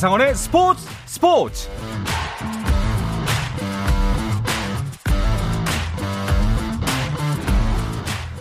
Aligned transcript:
한상원의 0.00 0.34
스포츠 0.34 0.88
스포츠 1.04 1.68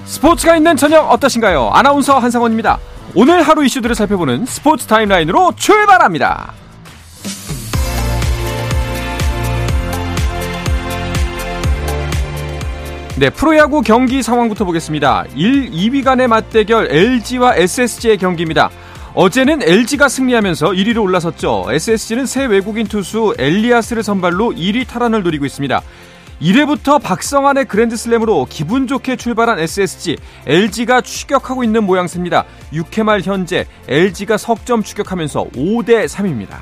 스포츠가 0.06 0.56
있는 0.56 0.78
저녁 0.78 1.12
어떠신가요? 1.12 1.72
아나운서 1.74 2.18
한상원입니다. 2.18 2.80
오늘 3.14 3.42
하루 3.42 3.66
이슈들을 3.66 3.94
살펴보는 3.94 4.46
스포츠 4.46 4.86
타임라인으로 4.86 5.52
출발합니다. 5.58 6.54
네, 13.18 13.30
프로야구 13.30 13.82
경기 13.82 14.24
상황부터 14.24 14.64
보겠습니다. 14.64 15.26
1, 15.36 15.72
2위 15.72 16.06
간의 16.06 16.30
맞대결 16.30 16.88
LG와 16.90 17.58
SSG의 17.58 18.18
경기입니다. 18.18 18.70
어제는 19.16 19.64
LG가 19.64 20.08
승리하면서 20.08 20.68
1위로 20.70 21.02
올라섰죠. 21.02 21.66
SSG는 21.70 22.26
새 22.28 22.46
외국인 22.46 22.86
투수 22.86 23.34
엘리아스를 23.40 24.04
선발로 24.04 24.52
1위 24.52 24.88
탈환을 24.88 25.24
노리고 25.24 25.46
있습니다. 25.46 25.82
1회부터 26.42 27.02
박성환의 27.02 27.66
그랜드슬램으로 27.66 28.46
기분 28.50 28.88
좋게 28.88 29.18
출발한 29.18 29.60
SSG, 29.60 30.16
LG가 30.46 31.02
추격하고 31.02 31.64
있는 31.64 31.84
모양새입니다. 31.84 32.46
6회 32.72 33.04
말 33.04 33.22
현재 33.22 33.66
LG가 33.88 34.38
석점 34.38 34.84
추격하면서 34.84 35.50
5대 35.50 36.08
3입니다. 36.08 36.60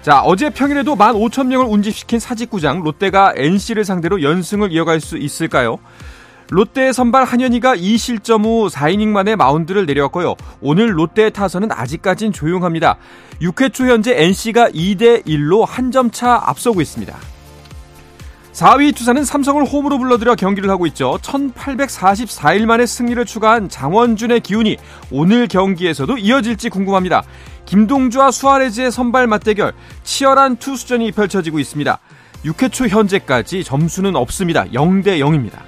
자, 0.00 0.22
어제 0.22 0.48
평일에도 0.48 0.94
15,000명을 0.94 1.70
운집시킨 1.70 2.20
사직구장 2.20 2.82
롯데가 2.82 3.34
NC를 3.36 3.84
상대로 3.84 4.22
연승을 4.22 4.70
이어갈 4.70 5.00
수 5.00 5.18
있을까요? 5.18 5.80
롯데 6.50 6.92
선발 6.92 7.24
한현희가 7.24 7.76
2실점 7.76 8.44
후 8.44 8.68
4이닝 8.68 9.08
만에 9.08 9.34
마운드를 9.36 9.84
내려왔고요. 9.86 10.36
오늘 10.60 10.96
롯데의 10.96 11.32
타선은 11.32 11.72
아직까진 11.72 12.32
조용합니다. 12.32 12.96
6회 13.42 13.72
초 13.72 13.86
현재 13.86 14.14
NC가 14.16 14.70
2대 14.70 15.24
1로 15.26 15.66
한 15.66 15.90
점 15.90 16.10
차 16.10 16.40
앞서고 16.44 16.80
있습니다. 16.80 17.16
4위 18.52 18.94
투사는 18.96 19.22
삼성을 19.24 19.62
홈으로 19.64 19.98
불러들여 19.98 20.34
경기를 20.36 20.70
하고 20.70 20.86
있죠. 20.86 21.18
1844일 21.22 22.64
만에 22.64 22.86
승리를 22.86 23.22
추가한 23.26 23.68
장원준의 23.68 24.40
기운이 24.40 24.76
오늘 25.10 25.46
경기에서도 25.46 26.16
이어질지 26.16 26.70
궁금합니다. 26.70 27.22
김동주와 27.66 28.30
수아레즈의 28.30 28.90
선발 28.92 29.26
맞대결 29.26 29.72
치열한 30.04 30.56
투수전이 30.56 31.12
펼쳐지고 31.12 31.58
있습니다. 31.58 31.98
6회 32.44 32.72
초 32.72 32.86
현재까지 32.86 33.62
점수는 33.64 34.16
없습니다. 34.16 34.64
0대 34.66 35.18
0입니다. 35.18 35.58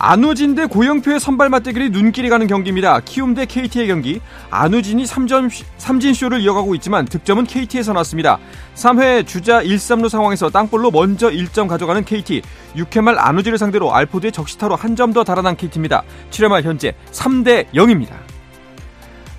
안우진 0.00 0.54
대 0.54 0.66
고영표의 0.66 1.18
선발 1.18 1.48
맞대결이 1.48 1.90
눈길이 1.90 2.28
가는 2.28 2.46
경기입니다. 2.46 3.00
키움 3.00 3.34
대 3.34 3.46
KT의 3.46 3.88
경기. 3.88 4.20
안우진이 4.48 5.02
3점, 5.04 5.50
3진쇼를 5.78 6.40
이어가고 6.40 6.76
있지만 6.76 7.04
득점은 7.04 7.44
KT에서 7.44 7.92
났습니다. 7.94 8.38
3회 8.76 9.26
주자 9.26 9.60
1, 9.60 9.74
3루 9.76 10.08
상황에서 10.08 10.50
땅볼로 10.50 10.92
먼저 10.92 11.28
1점 11.30 11.66
가져가는 11.66 12.04
KT. 12.04 12.42
6회 12.76 13.00
말 13.00 13.18
안우진을 13.18 13.58
상대로 13.58 13.92
알포드의 13.92 14.30
적시타로 14.30 14.76
한 14.76 14.94
점 14.94 15.12
더 15.12 15.24
달아난 15.24 15.56
KT입니다. 15.56 16.02
7회 16.30 16.48
말 16.48 16.62
현재 16.62 16.92
3대 17.12 17.66
0입니다. 17.72 18.10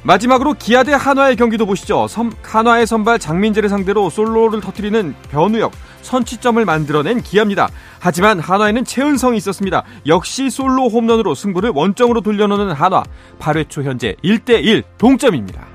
마지막으로 0.09 0.55
기아 0.57 0.81
대 0.81 0.91
한화의 0.91 1.35
경기도 1.35 1.67
보시죠. 1.67 2.07
섬, 2.07 2.31
한화의 2.41 2.87
선발 2.87 3.19
장민재를 3.19 3.69
상대로 3.69 4.09
솔로를 4.09 4.59
터뜨리는 4.59 5.13
변우혁, 5.29 5.71
선취점을 6.01 6.65
만들어낸 6.65 7.21
기아입니다. 7.21 7.69
하지만 7.99 8.39
한화에는 8.39 8.85
최은성이 8.85 9.37
있었습니다. 9.37 9.83
역시 10.07 10.49
솔로 10.49 10.89
홈런으로 10.89 11.35
승부를 11.35 11.73
원점으로 11.75 12.21
돌려놓는 12.21 12.71
한화. 12.71 13.03
8회 13.37 13.69
초 13.69 13.83
현재 13.83 14.15
1대1 14.23 14.83
동점입니다. 14.97 15.67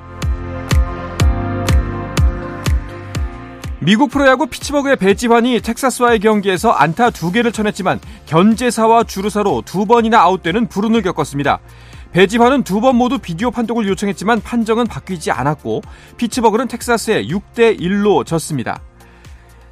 미국 3.79 4.11
프로야구 4.11 4.49
피츠버그의 4.49 4.97
배지환이 4.97 5.61
텍사스와의 5.61 6.19
경기에서 6.19 6.73
안타 6.73 7.11
2개를 7.11 7.53
쳐냈지만 7.53 8.01
견제사와 8.27 9.05
주루사로 9.05 9.63
두 9.65 9.87
번이나 9.87 10.23
아웃되는 10.23 10.67
불운을 10.69 11.03
겪었습니다. 11.03 11.61
배지환은 12.15 12.63
두 12.63 12.81
번 12.81 12.95
모두 12.97 13.19
비디오 13.19 13.51
판독을 13.51 13.89
요청했지만 13.89 14.41
판정은 14.41 14.87
바뀌지 14.87 15.33
않았고 15.33 15.83
피츠버그는 16.17 16.69
텍사스에 16.69 17.27
6대 17.27 17.81
1로 17.81 18.25
졌습니다. 18.25 18.81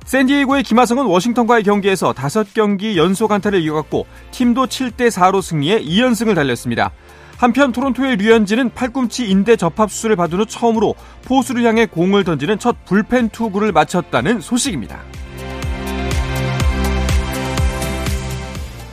샌디에이고의 0.07 0.65
김하성은 0.65 1.07
워싱턴과의 1.07 1.63
경기에서 1.63 2.13
5경기 2.13 2.97
연속 2.97 3.31
안타를 3.31 3.61
이어갔고 3.63 4.07
팀도 4.33 4.67
7대 4.67 5.09
4로 5.09 5.41
승리해 5.41 5.83
2연승을 5.85 6.35
달렸습니다. 6.35 6.91
한편 7.37 7.71
토론토의 7.71 8.17
류현진은 8.17 8.71
팔꿈치 8.75 9.29
인대 9.31 9.55
접합 9.55 9.93
수술을 9.93 10.17
받은 10.17 10.41
후 10.41 10.47
처음으로 10.47 10.97
포수를 11.25 11.65
향해 11.65 11.87
공을 11.87 12.25
던지는 12.25 12.59
첫 12.59 12.85
불펜 12.85 13.29
투구를 13.29 13.71
마쳤다는 13.71 14.41
소식입니다. 14.41 15.01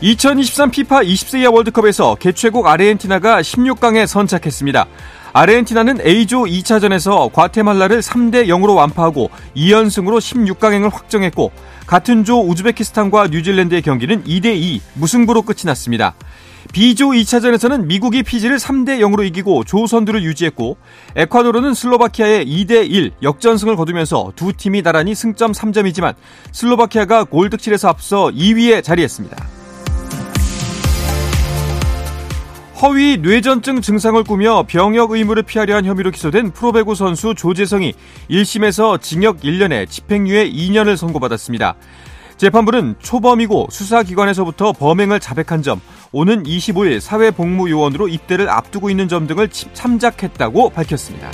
2023 0.01 0.71
피파 0.71 1.01
20세 1.01 1.41
이하 1.41 1.51
월드컵에서 1.51 2.15
개최국 2.15 2.67
아르헨티나가 2.67 3.41
16강에 3.41 4.07
선착했습니다. 4.07 4.85
아르헨티나는 5.33 5.99
A조 6.05 6.43
2차전에서 6.43 7.31
과테말라를 7.33 7.99
3대 7.99 8.47
0으로 8.47 8.75
완파하고 8.75 9.29
2연승으로 9.57 10.19
16강행을 10.19 10.91
확정했고 10.91 11.51
같은 11.85 12.23
조 12.23 12.39
우즈베키스탄과 12.39 13.27
뉴질랜드의 13.27 13.81
경기는 13.81 14.23
2대 14.23 14.55
2 14.55 14.81
무승부로 14.93 15.41
끝이 15.41 15.63
났습니다. 15.65 16.15
B조 16.71 17.09
2차전에서는 17.09 17.85
미국이 17.85 18.23
피지를 18.23 18.57
3대 18.57 18.99
0으로 18.99 19.25
이기고 19.25 19.65
조 19.65 19.85
선두를 19.85 20.23
유지했고 20.23 20.77
에콰도르는 21.17 21.73
슬로바키아의 21.73 22.47
2대 22.47 22.89
1 22.89 23.11
역전승을 23.21 23.75
거두면서 23.75 24.31
두 24.37 24.53
팀이 24.53 24.81
나란히 24.81 25.13
승점 25.13 25.51
3점이지만 25.51 26.13
슬로바키아가 26.53 27.25
골득실에서 27.25 27.89
앞서 27.89 28.27
2위에 28.27 28.81
자리했습니다. 28.81 29.58
허위 32.81 33.17
뇌전증 33.17 33.81
증상을 33.81 34.23
꾸며 34.23 34.63
병역 34.65 35.11
의무를 35.11 35.43
피하려 35.43 35.75
한 35.75 35.85
혐의로 35.85 36.11
기소된 36.11 36.51
프로배구 36.51 36.95
선수 36.95 37.35
조재성이 37.35 37.93
1심에서 38.29 39.01
징역 39.01 39.41
1년에 39.41 39.89
집행유예 39.89 40.49
2년을 40.49 40.95
선고받았습니다. 40.95 41.75
재판부는 42.37 42.95
초범이고 42.99 43.67
수사기관에서부터 43.69 44.71
범행을 44.71 45.19
자백한 45.19 45.61
점, 45.61 45.81
오는 46.13 46.43
25일 46.43 47.01
사회복무요원으로 47.01 48.07
입대를 48.07 48.47
앞두고 48.47 48.89
있는 48.89 49.09
점 49.09 49.27
등을 49.27 49.49
참작했다고 49.49 50.69
밝혔습니다. 50.69 51.29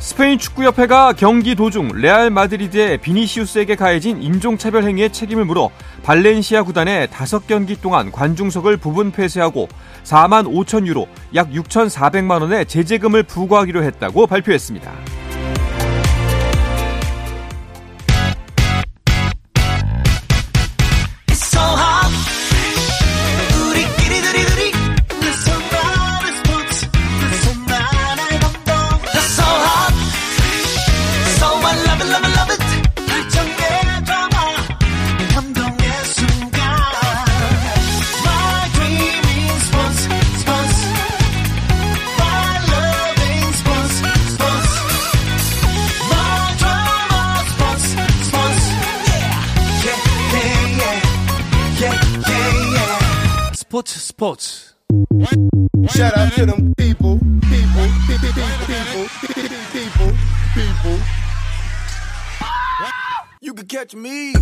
스페인 0.00 0.38
축구협회가 0.38 1.14
경기 1.14 1.56
도중 1.56 1.88
레알 1.94 2.30
마드리드의 2.30 2.98
비니시우스에게 2.98 3.74
가해진 3.74 4.22
인종차별 4.22 4.84
행위의 4.84 5.12
책임을 5.12 5.44
물어 5.44 5.70
발렌시아 6.04 6.62
구단에 6.62 7.08
5경기 7.08 7.80
동안 7.80 8.12
관중석을 8.12 8.76
부분 8.76 9.10
폐쇄하고 9.10 9.68
4만 10.04 10.46
5천 10.46 10.86
유로, 10.86 11.08
약 11.34 11.50
6,400만 11.50 12.40
원의 12.42 12.66
제재금을 12.66 13.24
부과하기로 13.24 13.82
했다고 13.82 14.28
발표했습니다. 14.28 15.27
스포츠 54.18 54.74
Shout 55.90 56.18
out 56.18 56.34
to 56.34 56.44
them 56.44 56.74
people, 56.76 57.20
people, 57.46 57.86
people, 58.08 58.34
people, 58.66 59.06
people, 59.72 60.12
people. 60.54 60.98
You 63.40 63.54
can 63.54 63.68
catch 63.68 63.96
me. 63.96 64.32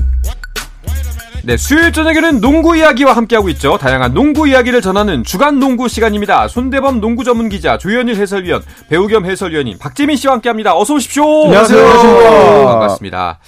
네, 1.45 1.59
수요일 1.59 1.93
저녁에는 1.93 2.41
농구 2.41 2.75
이야기와 2.75 3.13
함께하고 3.15 3.51
있죠. 3.51 3.77
다양한 3.77 4.15
농구 4.15 4.49
이야기를 4.49 4.81
전하는 4.81 5.23
주간 5.25 5.59
농구 5.59 5.89
시간입니다. 5.89 6.49
손대범 6.49 7.03
농구 7.03 7.23
전문 7.23 7.51
기자, 7.51 7.77
조현일 7.77 8.17
해설위원, 8.17 8.63
배우 8.89 9.07
겸 9.09 9.27
해설위원인 9.27 9.77
박재민 9.79 10.17
씨와 10.17 10.35
함께합니다. 10.35 10.75
어서 10.75 10.95
오십시오. 10.95 11.45
안녕하세요. 11.45 11.87
네, 11.87 12.65
반갑습니다. 12.65 13.41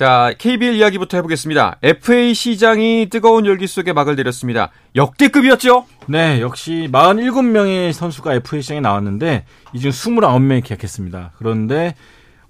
자, 0.00 0.32
KBL 0.38 0.76
이야기부터 0.76 1.18
해보겠습니다. 1.18 1.76
FA 1.82 2.32
시장이 2.32 3.08
뜨거운 3.10 3.44
열기 3.44 3.66
속에 3.66 3.92
막을 3.92 4.16
내렸습니다. 4.16 4.70
역대급이었죠? 4.96 5.84
네, 6.06 6.40
역시 6.40 6.88
47명의 6.90 7.92
선수가 7.92 8.32
FA 8.36 8.62
시장에 8.62 8.80
나왔는데 8.80 9.44
이 9.74 9.78
중 9.78 9.90
29명이 9.90 10.64
계약했습니다. 10.64 11.32
그런데 11.36 11.96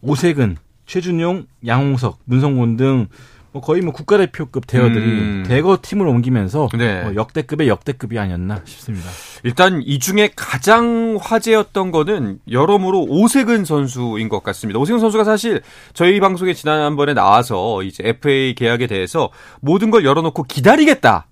오색은 0.01 0.59
최준용, 0.87 1.47
양홍석, 1.67 2.21
문성곤 2.25 2.77
등 2.77 3.09
뭐 3.53 3.61
거의 3.61 3.83
뭐 3.83 3.93
국가대표급 3.93 4.67
대어들이 4.67 5.05
음. 5.05 5.45
대거 5.47 5.79
팀을 5.83 6.07
옮기면서 6.07 6.69
네. 6.79 7.03
뭐 7.03 7.15
역대급의 7.17 7.69
역대급이 7.69 8.19
아니었나 8.19 8.63
싶습니다. 8.65 9.09
일단 9.43 9.83
이 9.85 9.99
중에 9.99 10.31
가장 10.37 11.19
화제였던 11.21 11.91
거는 11.91 12.39
여러모로 12.51 13.07
오세근 13.09 13.65
선수인 13.65 14.29
것 14.29 14.43
같습니다. 14.45 14.79
오세근 14.79 15.01
선수가 15.01 15.25
사실 15.25 15.63
저희 15.95 16.21
방송에 16.21 16.55
지난번에 16.55 17.13
나와서 17.13 17.83
이제 17.83 18.05
FA 18.07 18.55
계약에 18.55 18.87
대해서 18.87 19.31
모든 19.61 19.91
걸 19.91 20.05
열어놓고 20.05 20.45
기다리겠다. 20.45 21.27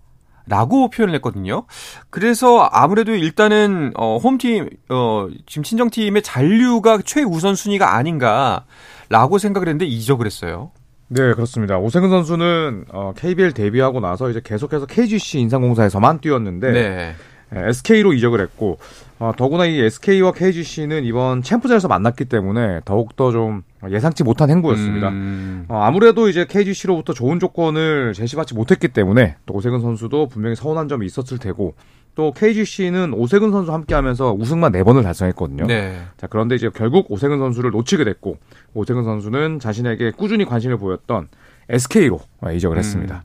라고 0.51 0.89
표현을 0.89 1.15
했거든요. 1.17 1.67
그래서 2.09 2.61
아무래도 2.73 3.15
일단은 3.15 3.93
어 3.97 4.17
홈팀 4.17 4.71
어 4.89 5.29
지금 5.45 5.63
친정팀의 5.63 6.23
잔류가 6.23 7.01
최우선 7.05 7.55
순위가 7.55 7.95
아닌가라고 7.95 9.37
생각을 9.39 9.69
했는데 9.69 9.85
이적을 9.85 10.25
했어요. 10.25 10.71
네, 11.09 11.33
그렇습니다. 11.35 11.79
오세근 11.79 12.11
선수는 12.11 12.85
어, 12.91 13.13
KBL 13.17 13.53
데뷔하고 13.53 14.01
나서 14.01 14.29
이제 14.29 14.41
계속해서 14.45 14.87
KGC 14.87 15.41
인상공사에서만 15.41 16.21
뛰었는데 16.21 16.73
네. 16.73 17.15
SK로 17.53 18.13
이적을 18.13 18.41
했고 18.41 18.79
어, 19.19 19.33
더구나 19.37 19.65
이 19.67 19.81
SK와 19.81 20.33
KGC는 20.33 21.05
이번 21.05 21.43
챔프전에서 21.43 21.89
만났기 21.89 22.27
때문에 22.27 22.81
더욱더 22.85 23.33
좀 23.33 23.63
예상치 23.89 24.23
못한 24.23 24.51
행보였습니다. 24.51 25.09
음, 25.09 25.65
어, 25.69 25.81
아무래도 25.83 26.29
이제 26.29 26.47
KGC로부터 26.47 27.13
좋은 27.15 27.41
조건을 27.41 28.13
제시받지 28.15 28.55
못했기 28.55 28.89
때문에 28.89 29.37
또 29.47 29.55
오세근 29.55 29.81
선수도 29.81 30.29
분명히 30.29 30.55
서운한 30.55 30.89
점이 30.89 31.07
있었을 31.07 31.39
테고 31.39 31.75
또 32.15 32.33
KGC는 32.33 33.13
오세근 33.15 33.53
선수 33.53 33.73
함께하면서 33.73 34.33
우승만 34.33 34.73
네 34.73 34.83
번을 34.83 35.05
달성했거든요. 35.05 35.67
네. 35.67 36.01
자 36.17 36.27
그런데 36.27 36.57
이제 36.57 36.69
결국 36.75 37.11
오세근 37.11 37.39
선수를 37.39 37.71
놓치게 37.71 38.05
됐고 38.05 38.39
오세근 38.75 39.05
선수는 39.05 39.61
자신에게 39.61 40.13
꾸준히 40.13 40.45
관심을 40.45 40.79
보였던 40.79 41.29
SK로 41.69 42.21
이적을 42.55 42.79
했습니다. 42.79 43.23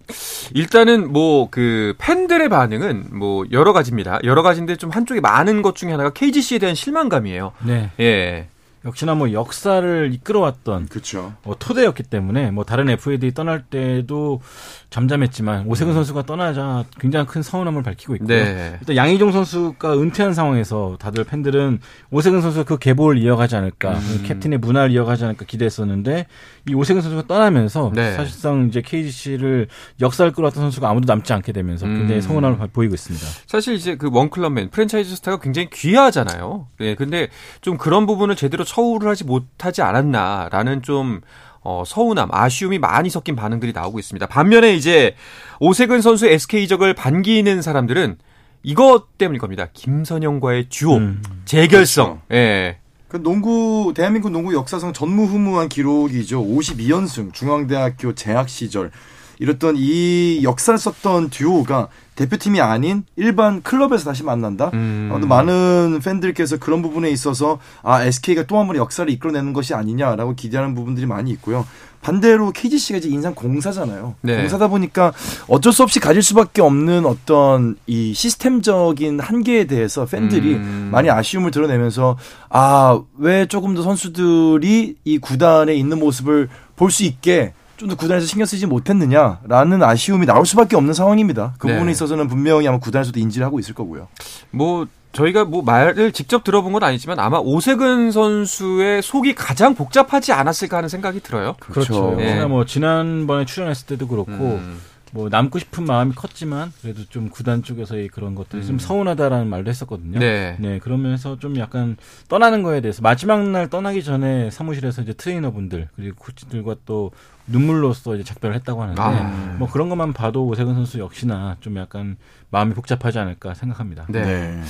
일단은 0.54 1.12
뭐 1.12 1.48
그 1.54 1.94
팬들의 2.00 2.50
반응은 2.50 3.10
뭐 3.12 3.46
여러 3.52 3.74
가지입니다. 3.74 4.20
여러 4.24 4.42
가지인데 4.42 4.76
좀 4.76 4.90
한쪽에 4.90 5.20
많은 5.20 5.62
것 5.62 5.76
중에 5.76 5.92
하나가 5.92 6.10
KGC에 6.12 6.58
대한 6.58 6.74
실망감이에요. 6.76 7.52
네. 7.66 7.92
예. 8.00 8.48
역시나 8.86 9.16
뭐 9.16 9.32
역사를 9.32 10.14
이끌어왔던 10.14 10.88
그렇죠. 10.88 11.34
어, 11.44 11.54
토대였기 11.58 12.04
때문에 12.04 12.52
뭐 12.52 12.64
다른 12.64 12.90
FA들이 12.90 13.34
떠날 13.34 13.64
때도 13.64 14.42
잠잠했지만 14.90 15.66
오세근 15.68 15.94
선수가 15.94 16.24
떠나자 16.24 16.84
굉장히 17.00 17.26
큰 17.26 17.42
서운함을 17.42 17.82
밝히고 17.82 18.16
있고요. 18.16 18.28
네. 18.28 18.78
일단 18.80 18.96
양희종 18.96 19.32
선수가 19.32 19.94
은퇴한 19.94 20.34
상황에서 20.34 20.98
다들 21.00 21.24
팬들은 21.24 21.80
오세근 22.12 22.42
선수가 22.42 22.66
그 22.66 22.78
계보를 22.78 23.22
이어가지 23.22 23.56
않을까, 23.56 23.94
음. 23.94 24.24
캡틴의 24.26 24.60
문화를 24.60 24.92
이어가지 24.92 25.24
않을까 25.24 25.46
기대했었는데 25.46 26.28
이 26.70 26.74
오세근 26.76 27.02
선수가 27.02 27.28
떠나면서 27.28 27.92
네. 27.96 28.14
사실상 28.14 28.68
이제 28.68 28.82
KGC를 28.82 29.68
역사를 30.02 30.32
끌어왔던 30.32 30.62
선수가 30.62 30.90
아무도 30.90 31.12
남지 31.12 31.32
않게 31.34 31.52
되면서 31.54 31.88
굉장히 31.88 32.16
음. 32.16 32.22
서운함을 32.22 32.68
보이고 32.68 32.94
있습니다. 32.94 33.26
사실 33.48 33.76
이제 33.76 33.96
그 33.96 34.10
원클럽맨 34.12 34.70
프랜차이즈 34.70 35.16
스타가 35.16 35.40
굉장히 35.40 35.70
귀하잖아요. 35.72 36.68
예. 36.82 36.96
근데 36.96 37.30
좀 37.62 37.78
그런 37.78 38.06
부분을 38.06 38.36
제대로 38.36 38.64
처우를 38.74 39.10
하지 39.10 39.24
못하지 39.24 39.82
않았나라는 39.82 40.82
좀 40.82 41.22
어, 41.62 41.84
서운함, 41.86 42.30
아쉬움이 42.32 42.80
많이 42.80 43.10
섞인 43.10 43.36
반응들이 43.36 43.72
나오고 43.72 44.00
있습니다. 44.00 44.26
반면에 44.28 44.74
이제 44.74 45.16
오세근 45.60 46.02
선수 46.02 46.26
SK 46.26 46.64
이적을 46.64 46.94
반기는 46.94 47.62
사람들은 47.62 48.18
이것 48.64 49.18
때문일 49.18 49.40
겁니다. 49.40 49.68
김선영과의 49.72 50.68
듀오, 50.70 50.98
음. 50.98 51.22
재결성. 51.46 52.22
예. 52.32 52.80
그 53.08 53.22
농구 53.22 53.94
대한민국 53.96 54.32
농구 54.32 54.54
역사상 54.56 54.92
전무후무한 54.92 55.70
기록이죠. 55.70 56.44
52연승 56.44 57.32
중앙대학교 57.32 58.16
재학 58.16 58.50
시절 58.50 58.92
이랬던 59.40 59.76
이 59.78 60.42
역사를 60.44 60.78
썼던 60.78 61.30
듀오가 61.30 61.88
대표팀이 62.16 62.62
아닌 62.62 63.04
일반 63.16 63.64
클럽에서 63.64 64.06
다시 64.06 64.24
만난다. 64.24 64.70
음. 64.74 65.10
어, 65.12 65.18
많은 65.18 66.00
팬들께서 66.04 66.58
그런 66.60 66.82
부분에 66.84 67.10
있어서 67.10 67.60
아 67.82 68.04
SK가 68.04 68.44
또 68.44 68.58
한 68.58 68.68
번 68.68 68.76
역사를 68.76 69.12
이끌어내는 69.12 69.52
것이 69.54 69.74
아니냐라고 69.74 70.36
기대하는 70.36 70.76
부분들이 70.76 71.08
많이 71.08 71.32
있고요. 71.32 71.66
반대로 72.02 72.52
KGC가 72.52 73.00
이제 73.00 73.08
인상 73.10 73.34
공사잖아요. 73.34 74.16
네. 74.22 74.38
공사다 74.38 74.68
보니까 74.68 75.14
어쩔 75.48 75.72
수 75.74 75.84
없이 75.84 76.00
가질 76.02 76.22
수밖에 76.22 76.62
없는 76.62 77.06
어떤 77.06 77.78
이 77.88 78.14
시스템적인 78.14 79.20
한계에 79.22 79.66
대해서 79.66 80.06
팬들이 80.06 80.56
음. 80.56 80.90
많이 80.92 81.10
아쉬움을 81.10 81.50
드러내면서 81.52 82.18
아 82.50 83.00
왜 83.18 83.46
조금 83.48 83.74
더 83.74 83.82
선수들이 83.82 84.96
이 85.06 85.18
구단에 85.18 85.74
있는 85.74 85.98
모습을 86.00 86.50
볼 86.76 86.92
수 86.92 87.04
있게 87.06 87.54
좀 87.84 87.90
더 87.90 87.96
구단에서 87.96 88.26
신경 88.26 88.46
쓰지 88.46 88.66
못했느냐라는 88.66 89.84
아쉬움이 89.84 90.26
나올 90.26 90.46
수밖에 90.46 90.76
없는 90.76 90.94
상황입니다. 90.94 91.54
그 91.58 91.68
네. 91.68 91.74
부분에 91.74 91.92
있어서는 91.92 92.28
분명히 92.28 92.68
아마 92.68 92.80
구단에서도 92.80 93.20
인지를 93.20 93.46
하고 93.46 93.60
있을 93.60 93.74
거고요. 93.74 94.08
뭐 94.52 94.88
저희가 95.12 95.46
뭐 95.46 95.62
말을 95.62 96.12
직접 96.12 96.44
들어본 96.44 96.74
건 96.74 96.84
아니지만 96.84 97.20
아마 97.20 97.38
오세근 97.38 98.12
선수의 98.12 99.02
속이 99.02 99.36
가장 99.36 99.76
복잡하지 99.76 100.32
않았을까 100.34 100.78
하는 100.78 100.90
생각이 100.90 101.20
들어요. 101.22 101.56
그렇죠. 101.60 102.16
네. 102.18 102.30
역시나 102.30 102.48
뭐 102.48 102.66
지난번에 102.66 103.46
출연했을 103.46 103.86
때도 103.86 104.08
그렇고 104.08 104.32
음. 104.32 104.80
뭐 105.14 105.30
남고 105.30 105.60
싶은 105.60 105.86
마음이 105.86 106.14
컸지만 106.16 106.74
그래도 106.82 107.06
좀 107.06 107.30
구단 107.30 107.62
쪽에서의 107.62 108.08
그런 108.08 108.34
것들이 108.34 108.64
음. 108.64 108.68
좀 108.68 108.80
서운하다라는 108.80 109.48
말도 109.48 109.70
했었거든요. 109.70 110.18
네. 110.18 110.58
네, 110.60 110.80
그러면서 110.80 111.38
좀 111.38 111.58
약간 111.60 111.98
떠나는 112.30 112.64
거에 112.64 112.82
대해서 112.82 113.04
마지막 113.04 113.48
날 113.48 113.70
떠나기 113.70 114.04
전에 114.04 114.50
사무실에서 114.50 115.04
이제 115.04 115.14
트레이너분들 115.14 115.90
그리고 115.96 116.16
코치들과 116.18 116.78
또 116.86 117.12
눈물로써 117.46 118.16
이제 118.16 118.24
작별을 118.24 118.56
했다고 118.56 118.82
하는데 118.82 119.02
아. 119.02 119.56
뭐 119.60 119.70
그런 119.70 119.88
것만 119.90 120.14
봐도 120.14 120.48
오세근 120.48 120.74
선수 120.74 120.98
역시나 120.98 121.58
좀 121.60 121.78
약간 121.78 122.18
마음이 122.50 122.74
복잡하지 122.74 123.20
않을까 123.20 123.54
생각합니다. 123.54 124.08
네. 124.10 124.62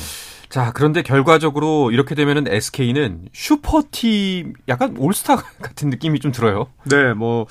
자, 0.50 0.72
그런데 0.74 1.02
결과적으로 1.02 1.90
이렇게 1.92 2.16
되면은 2.16 2.48
SK는 2.48 3.30
슈퍼팀 3.32 4.54
약간 4.68 4.96
올스타 4.98 5.38
같은 5.64 5.90
느낌이 5.90 6.20
좀 6.20 6.34
들어요. 6.34 6.68
네, 6.84 7.14
뭐 7.14 7.48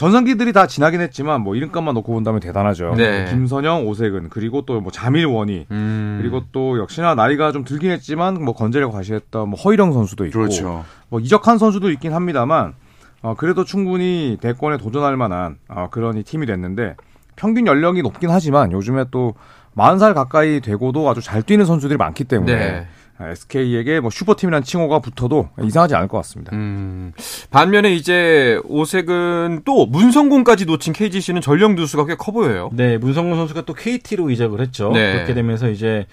전성기들이 0.00 0.54
다 0.54 0.66
지나긴 0.66 1.02
했지만 1.02 1.42
뭐 1.42 1.54
이름값만 1.54 1.92
놓고 1.92 2.10
본다면 2.14 2.40
대단하죠. 2.40 2.94
네. 2.96 3.26
김선영, 3.28 3.86
오세근 3.86 4.30
그리고 4.30 4.62
또 4.62 4.80
뭐 4.80 4.90
자밀원이 4.90 5.66
음. 5.70 6.18
그리고 6.22 6.42
또 6.52 6.78
역시나 6.78 7.14
나이가 7.14 7.52
좀 7.52 7.64
들긴 7.64 7.90
했지만 7.90 8.42
뭐 8.42 8.54
건재를 8.54 8.90
과시했던 8.90 9.50
뭐 9.50 9.60
허일영 9.60 9.92
선수도 9.92 10.24
있고 10.24 10.38
그렇죠. 10.38 10.86
뭐 11.10 11.20
이적한 11.20 11.58
선수도 11.58 11.90
있긴 11.90 12.14
합니다만 12.14 12.72
어, 13.20 13.34
그래도 13.36 13.64
충분히 13.64 14.38
대권에 14.40 14.78
도전할 14.78 15.18
만한 15.18 15.58
어, 15.68 15.88
그런 15.90 16.16
이 16.16 16.22
팀이 16.22 16.46
됐는데 16.46 16.96
평균 17.36 17.66
연령이 17.66 18.00
높긴 18.00 18.30
하지만 18.30 18.72
요즘에 18.72 19.04
또 19.10 19.34
40살 19.76 20.14
가까이 20.14 20.62
되고도 20.62 21.10
아주 21.10 21.20
잘 21.20 21.42
뛰는 21.42 21.66
선수들이 21.66 21.98
많기 21.98 22.24
때문에 22.24 22.56
네. 22.56 22.88
SK에게 23.20 24.00
뭐 24.00 24.10
슈퍼팀이라는 24.10 24.64
칭호가 24.64 25.00
붙어도 25.00 25.50
이상하지 25.62 25.94
않을 25.94 26.08
것 26.08 26.16
같습니다. 26.18 26.54
음. 26.54 27.12
반면에 27.50 27.92
이제 27.94 28.60
오색은 28.64 29.62
또 29.64 29.86
문성곤까지 29.86 30.64
놓친 30.66 30.92
KGC는 30.92 31.40
전력 31.40 31.74
누수가 31.74 32.06
꽤 32.06 32.14
커 32.16 32.32
보여요. 32.32 32.70
네, 32.72 32.98
문성곤 32.98 33.36
선수가 33.38 33.62
또 33.62 33.74
KT로 33.74 34.30
이적을 34.30 34.60
했죠. 34.60 34.90
네. 34.92 35.12
그렇게 35.12 35.34
되면서 35.34 35.70
이제 35.70 36.06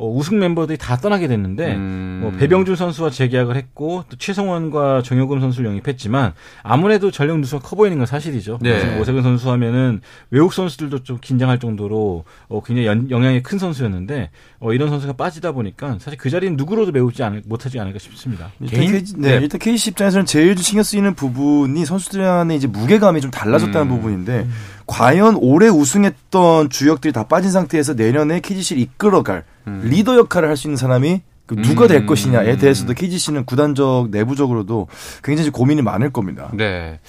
어, 0.00 0.08
우승 0.08 0.38
멤버들이 0.38 0.78
다 0.78 0.96
떠나게 0.96 1.26
됐는데 1.26 1.74
음. 1.74 2.20
뭐 2.22 2.30
배병준 2.30 2.76
선수와 2.76 3.10
재계약을 3.10 3.56
했고 3.56 4.04
또 4.08 4.16
최성원과 4.16 5.02
정효금 5.02 5.40
선수를 5.40 5.68
영입했지만 5.70 6.34
아무래도 6.62 7.10
전력 7.10 7.40
누수가 7.40 7.62
커 7.68 7.74
보이는 7.74 7.96
건 7.98 8.06
사실이죠. 8.06 8.60
네. 8.62 8.78
그래서 8.78 9.00
오세근 9.00 9.22
선수 9.24 9.50
하면은 9.50 10.00
외국 10.30 10.52
선수들도 10.52 11.02
좀 11.02 11.18
긴장할 11.20 11.58
정도로 11.58 12.24
어, 12.48 12.62
굉장히 12.62 12.86
연- 12.86 13.10
영향이 13.10 13.42
큰 13.42 13.58
선수였는데 13.58 14.30
어, 14.60 14.72
이런 14.72 14.88
선수가 14.88 15.14
빠지다 15.14 15.50
보니까 15.50 15.96
사실 16.00 16.16
그 16.16 16.30
자리는 16.30 16.56
누구로도 16.56 16.92
메우지 16.92 17.24
않을, 17.24 17.42
못하지 17.46 17.80
않을까 17.80 17.98
싶습니다. 17.98 18.52
일단 18.60 18.78
개인- 18.80 18.92
KG, 18.92 19.14
네, 19.18 19.30
네. 19.38 19.42
일단 19.42 19.58
KC 19.58 19.90
입장에서는 19.90 20.26
제일 20.26 20.56
신경 20.58 20.84
쓰이는 20.84 21.14
부분이 21.14 21.84
선수들 21.84 22.22
간의 22.22 22.56
이제 22.56 22.68
무게감이 22.68 23.20
좀 23.20 23.32
달라졌다는 23.32 23.82
음. 23.82 23.96
부분인데 23.96 24.46
과연 24.88 25.36
올해 25.36 25.68
우승했던 25.68 26.70
주역들이 26.70 27.12
다 27.12 27.28
빠진 27.28 27.52
상태에서 27.52 27.94
내년에 27.94 28.40
KGC를 28.40 28.82
이끌어갈 28.82 29.44
리더 29.66 30.16
역할을 30.16 30.48
할 30.48 30.56
수 30.56 30.66
있는 30.66 30.76
사람이 30.76 31.20
그 31.46 31.54
누가 31.54 31.86
될 31.86 32.02
음. 32.02 32.06
것이냐에 32.06 32.58
대해서도 32.58 32.92
KGC는 32.92 33.46
구단적 33.46 34.10
내부적으로도 34.10 34.88
굉장히 35.24 35.48
고민이 35.50 35.80
많을 35.80 36.12
겁니다. 36.12 36.50
네. 36.52 37.00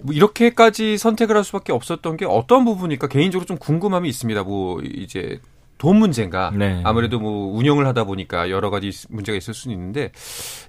뭐 0.00 0.14
이렇게까지 0.14 0.96
선택을 0.96 1.36
할 1.36 1.44
수밖에 1.44 1.72
없었던 1.72 2.16
게 2.16 2.24
어떤 2.24 2.64
부분일까 2.64 3.08
개인적으로 3.08 3.46
좀 3.46 3.58
궁금함이 3.58 4.08
있습니다. 4.08 4.42
뭐 4.42 4.80
이제 4.82 5.38
돈 5.78 5.96
문제인가? 5.96 6.52
네. 6.54 6.80
아무래도 6.84 7.18
뭐 7.18 7.56
운영을 7.56 7.86
하다 7.86 8.04
보니까 8.04 8.50
여러 8.50 8.70
가지 8.70 8.90
문제가 9.08 9.36
있을 9.36 9.54
수는 9.54 9.76
있는데 9.76 10.12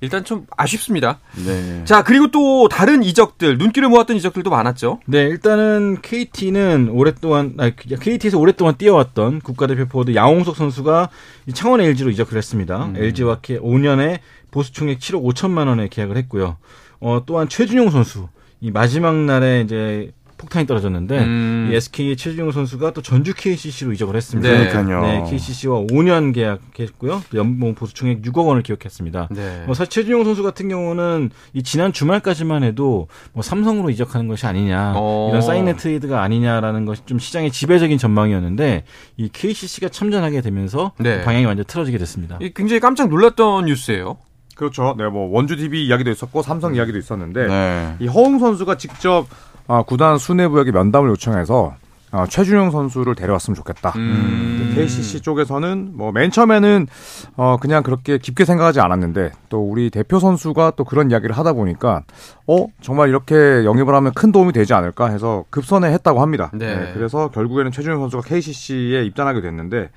일단 0.02 0.24
좀 0.24 0.46
아쉽습니다. 0.58 1.20
네. 1.46 1.84
자 1.86 2.04
그리고 2.04 2.32
또 2.32 2.68
다른 2.68 3.04
이적들 3.04 3.58
눈길을 3.58 3.90
모았던 3.90 4.18
이적들도 4.18 4.50
많았죠. 4.50 5.00
네, 5.06 5.24
일단은 5.24 6.02
KT는 6.02 6.90
오랫동안 6.90 7.56
아니, 7.58 7.76
KT에서 7.76 8.40
오랫동안 8.40 8.78
뛰어왔던 8.78 9.42
국가대표 9.42 9.86
포워드 9.86 10.16
양홍석 10.16 10.56
선수가 10.56 11.10
이 11.48 11.54
창원 11.54 11.82
LG로 11.82 12.10
이적을 12.10 12.38
했습니다. 12.38 12.92
LG와 12.96 13.40
5년에 13.42 14.20
보수 14.52 14.72
총액 14.72 15.00
7억 15.00 15.24
5천만 15.24 15.68
원에 15.68 15.88
계약을 15.90 16.18
했고요. 16.18 16.58
어, 17.00 17.24
또한 17.26 17.50
최준용 17.50 17.90
선수 17.90 18.28
이 18.62 18.72
마지막 18.72 19.16
날에 19.16 19.62
이제 19.62 20.12
폭탄이 20.38 20.68
떨어졌는데 20.68 21.20
음. 21.20 21.70
이 21.72 21.75
SK의 21.75 22.18
최준용 22.18 22.51
선수가 22.51 22.92
또 22.92 23.01
전주 23.01 23.34
KCC로 23.34 23.94
이적을 23.94 24.15
했습니다. 24.15 24.50
네. 24.50 24.70
그러니까요. 24.70 25.01
네, 25.01 25.30
KCC와 25.30 25.82
5년 25.82 26.34
계약했고요. 26.34 27.24
또 27.30 27.38
연봉 27.38 27.74
보수 27.75 27.94
총액 27.94 28.22
6억 28.22 28.46
원을 28.46 28.62
기록했습니다. 28.62 29.30
네. 29.32 29.63
뭐 29.65 29.74
사실 29.74 29.92
최준용 29.92 30.24
선수 30.24 30.44
같은 30.44 30.68
경우는 30.68 31.32
이 31.54 31.63
지난 31.63 31.94
주말까지만 31.94 32.63
해도 32.63 33.08
뭐 33.34 33.44
삼성으로 33.44 33.89
이적하는 33.89 34.27
것이 34.27 34.46
아니냐 34.46 34.94
어. 34.96 35.30
이런 35.30 35.42
사인의 35.42 35.77
트레이드가 35.77 36.22
아니냐라는 36.22 36.86
것이 36.86 37.04
좀 37.06 37.20
시장의 37.20 37.51
지배적인 37.51 37.98
전망이었는데 37.98 38.84
이 39.18 39.30
KCC가 39.30 39.89
참전하게 39.89 40.42
되면서 40.42 40.92
네. 41.00 41.24
방향이 41.24 41.46
완전 41.46 41.65
틀어지게 41.65 41.98
됐습니다. 41.98 42.38
이 42.42 42.51
굉장히 42.54 42.80
깜짝 42.80 43.10
놀랐던 43.10 43.65
뉴스예요. 43.65 44.18
그렇죠. 44.56 44.96
네, 44.98 45.08
뭐 45.08 45.30
원주 45.30 45.58
DB 45.58 45.86
이야기도 45.86 46.10
있었고 46.10 46.42
삼성 46.42 46.75
이야기도 46.75 46.98
있었는데 46.98 47.48
네. 47.48 47.96
이 48.00 48.08
허웅 48.08 48.39
선수가 48.39 48.77
직접 48.77 49.27
아, 49.67 49.81
구단 49.84 50.17
수뇌부에게 50.17 50.72
면담을 50.72 51.10
요청해서 51.10 51.75
아, 52.12 52.25
최준용 52.27 52.72
선수를 52.72 53.15
데려왔으면 53.15 53.55
좋겠다. 53.55 53.91
음. 53.98 54.72
KCC 54.75 55.22
쪽에서는 55.22 55.91
뭐 55.95 56.12
맨 56.12 56.31
처음에는 56.31 56.88
어 57.36 57.57
그냥 57.60 57.84
그렇게 57.84 58.17
깊게 58.17 58.45
생각하지 58.45 58.79
않았는데 58.79 59.31
또 59.50 59.60
우리 59.62 59.89
대표 59.89 60.19
선수가 60.19 60.74
또 60.77 60.84
그런 60.86 61.12
이야기를 61.12 61.38
하다 61.38 61.53
보니까 61.53 62.03
어 62.48 62.67
정말 62.81 63.10
이렇게 63.10 63.65
영입을 63.65 63.93
하면 63.95 64.13
큰 64.13 64.31
도움이 64.31 64.53
되지 64.53 64.74
않을까 64.74 65.07
해서 65.10 65.43
급선회 65.50 65.91
했다고 65.93 66.22
합니다. 66.22 66.51
네. 66.53 66.91
그래서 66.93 67.29
결국에는 67.29 67.72
최준용 67.72 68.00
선수가 68.01 68.24
KCC에 68.24 69.03
입단하게 69.05 69.41
됐는데 69.41 69.89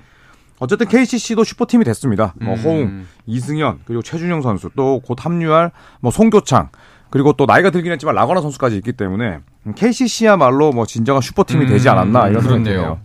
어쨌든 0.59 0.87
KCC도 0.87 1.45
슈퍼팀이 1.45 1.85
됐습니다. 1.85 2.33
뭐 2.41 2.55
음. 2.55 2.59
허웅, 2.63 3.05
이승현 3.27 3.79
그리고 3.85 4.01
최준용 4.01 4.41
선수 4.41 4.69
또 4.75 4.99
곧 4.99 5.23
합류할 5.25 5.71
뭐 6.01 6.11
송교창 6.11 6.69
그리고 7.11 7.33
또 7.33 7.45
나이가 7.45 7.69
들긴 7.71 7.91
했지만 7.91 8.15
라거나 8.15 8.41
선수까지 8.41 8.77
있기 8.77 8.93
때문에 8.93 9.39
KCC야말로 9.75 10.71
뭐 10.71 10.85
진정한 10.85 11.21
슈퍼팀이 11.21 11.65
되지 11.65 11.89
않았나 11.89 12.27
이런 12.29 12.41
생각이. 12.41 12.63
드네요. 12.63 12.99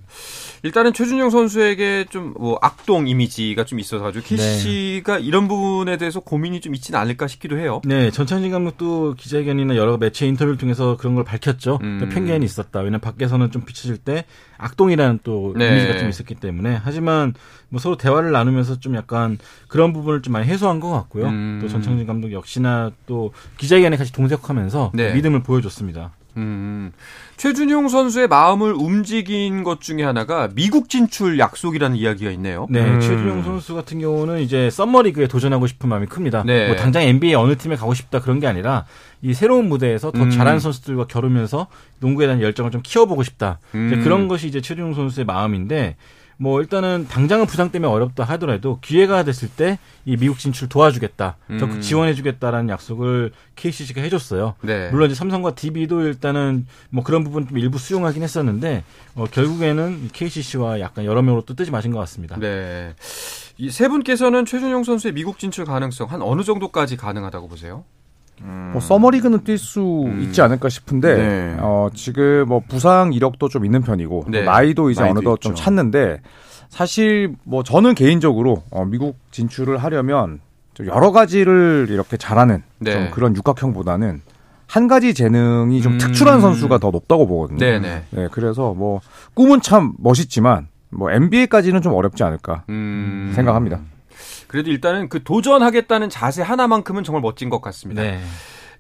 일단은 0.64 0.92
최준영 0.92 1.30
선수에게 1.30 2.06
좀 2.11 2.35
뭐 2.44 2.59
악동 2.61 3.09
이미지가 3.09 3.64
좀 3.64 3.78
있어서 3.78 4.02
가지고 4.02 4.25
KCC가 4.26 5.18
이런 5.18 5.49
부분에 5.49 5.97
대해서 5.97 6.21
고민이 6.21 6.61
좀 6.61 6.75
있지는 6.75 6.99
않을까 6.99 7.26
싶기도 7.26 7.59
해요. 7.59 7.80
네, 7.85 8.11
전창진 8.11 8.50
감독도 8.50 9.14
기자회견이나 9.14 9.76
여러 9.76 9.97
매체 9.97 10.26
인터뷰를 10.26 10.59
통해서 10.59 10.97
그런 10.97 11.14
걸 11.14 11.25
밝혔죠. 11.25 11.78
음. 11.83 11.99
또 12.00 12.09
편견이 12.09 12.44
있었다. 12.44 12.80
왜냐면 12.80 13.00
밖에서는 13.00 13.50
좀 13.50 13.62
비춰질 13.62 13.99
때 13.99 14.25
악동이라는 14.59 15.21
또 15.23 15.54
네. 15.56 15.71
이미지가 15.71 15.99
좀 15.99 16.09
있었기 16.09 16.35
때문에. 16.35 16.80
하지만 16.83 17.35
뭐 17.68 17.80
서로 17.80 17.97
대화를 17.97 18.33
나누면서 18.33 18.80
좀 18.80 18.94
약간 18.97 19.38
그런 19.68 19.92
부분을 19.92 20.23
좀 20.23 20.33
많이 20.33 20.47
해소한 20.47 20.80
것 20.80 20.90
같고요. 20.90 21.26
음. 21.26 21.61
또 21.62 21.68
전창진 21.68 22.06
감독 22.06 22.33
역시나 22.33 22.90
또 23.06 23.33
기자회견에 23.59 23.97
같이 23.97 24.12
동석하면서 24.12 24.92
네. 24.94 25.14
믿음을 25.14 25.42
보여줬습니다. 25.42 26.12
음, 26.37 26.93
최준용 27.37 27.88
선수의 27.88 28.29
마음을 28.29 28.73
움직인 28.73 29.62
것 29.62 29.81
중에 29.81 30.03
하나가 30.03 30.49
미국 30.55 30.88
진출 30.88 31.38
약속이라는 31.38 31.97
이야기가 31.97 32.31
있네요. 32.33 32.67
네, 32.71 32.81
음. 32.81 33.00
최준용 33.00 33.43
선수 33.43 33.75
같은 33.75 33.99
경우는 34.00 34.41
이제 34.41 34.71
썸머리그에 34.71 35.26
도전하고 35.26 35.67
싶은 35.67 35.88
마음이 35.88 36.07
큽니다. 36.07 36.45
네. 36.45 36.67
뭐 36.69 36.76
당장 36.76 37.03
NBA 37.03 37.35
어느 37.35 37.57
팀에 37.57 37.76
가고 37.76 37.95
싶다 37.95 38.21
그런 38.21 38.41
게 38.41 38.47
아니라 38.47 38.85
이 39.23 39.35
새로운 39.35 39.69
무대에서 39.69 40.11
더 40.11 40.25
음. 40.25 40.31
잘하는 40.31 40.61
선수들과 40.61 41.07
겨루면서 41.07 41.67
농구에 42.00 42.26
대한 42.26 42.43
열정을 42.43 42.71
좀 42.71 42.83
키워보고 42.83 43.23
싶다. 43.23 43.59
이제 43.71 43.79
음. 43.79 44.00
그런 44.03 44.29
것이 44.29 44.47
이제 44.49 44.61
최준용 44.61 44.95
선수의 44.95 45.25
마음인데 45.25 45.97
뭐 46.37 46.61
일단은 46.61 47.07
당장은 47.09 47.47
부상 47.47 47.71
때문에 47.71 47.91
어렵다 47.93 48.25
하더라도 48.25 48.79
기회가 48.81 49.23
됐을 49.23 49.49
때 49.49 49.79
이 50.07 50.19
미국 50.19 50.38
진출 50.38 50.69
도와주겠다, 50.69 51.37
적극 51.59 51.76
음. 51.76 51.81
지원해주겠다라는 51.81 52.69
약속을 52.69 53.33
KCC가 53.57 54.03
해줬어요. 54.03 54.55
네. 54.61 54.91
물론 54.91 55.07
이제 55.09 55.14
삼성과 55.14 55.55
DB도 55.55 56.03
일단은 56.03 56.67
뭐 56.91 57.03
그런 57.03 57.25
부분 57.25 57.49
좀 57.49 57.57
일부 57.57 57.79
수용하긴 57.79 58.23
했었는데 58.23 58.85
어, 59.14 59.25
결국에는 59.25 60.11
KCC와 60.12 60.81
약간 60.81 61.07
여러 61.07 61.23
명으로 61.23 61.43
또 61.47 61.55
뜨지 61.55 61.71
마신 61.71 61.91
것 61.91 62.00
같습니다. 62.00 62.37
네. 62.38 62.95
이 63.57 63.71
세 63.71 63.88
분께서는 63.88 64.45
최준용 64.45 64.83
선수의 64.85 65.14
미국 65.14 65.38
진출 65.38 65.64
가능성 65.64 66.11
한 66.11 66.21
어느 66.23 66.43
정도까지 66.43 66.97
가능하다고 66.97 67.49
보세요? 67.49 67.85
뭐 68.43 68.81
서머리그는 68.81 69.41
뛸 69.41 69.57
수 69.57 70.11
있지 70.21 70.43
않을까 70.43 70.69
싶은데 70.69 71.17
네. 71.17 71.57
어, 71.61 71.88
지금 71.95 72.45
뭐 72.49 72.61
부상 72.67 73.12
이력도 73.12 73.49
좀 73.49 73.64
있는 73.64 73.83
편이고 73.83 74.25
또 74.26 74.31
네. 74.31 74.43
나이도 74.43 74.91
이제 74.91 75.03
나이도 75.03 75.19
어느덧 75.19 75.41
좀 75.41 75.53
있죠. 75.53 75.62
찼는데 75.62 76.21
사실 76.69 77.35
뭐 77.45 77.62
저는 77.62 77.95
개인적으로 77.95 78.62
어, 78.71 78.85
미국 78.85 79.17
진출을 79.31 79.79
하려면 79.79 80.41
좀 80.75 80.87
여러 80.87 81.12
가지를 81.12 81.87
이렇게 81.88 82.17
잘하는 82.17 82.62
네. 82.81 82.93
좀 82.93 83.11
그런 83.12 83.37
육각형보다는 83.37 84.23
한 84.67 84.88
가지 84.88 85.14
재능이 85.14 85.81
좀 85.83 85.93
음. 85.93 85.99
특출한 85.99 86.41
선수가 86.41 86.79
더 86.79 86.91
높다고 86.91 87.26
보거든요. 87.29 87.59
네네. 87.59 88.05
네, 88.11 88.29
그래서 88.33 88.75
뭐 88.75 89.00
꿈은 89.35 89.61
참 89.61 89.93
멋있지만 89.99 90.67
뭐 90.91 91.11
NBA까지는 91.11 91.81
좀 91.81 91.93
어렵지 91.93 92.25
않을까 92.25 92.64
음. 92.69 93.33
생각합니다. 93.35 93.81
그래도 94.47 94.71
일단은 94.71 95.09
그 95.09 95.23
도전하겠다는 95.23 96.11
자세 96.11 96.43
하나만큼은 96.43 97.05
정말 97.05 97.23
멋진 97.23 97.51
것 97.51 97.61
같습니다. 97.61 98.03
네. 98.03 98.21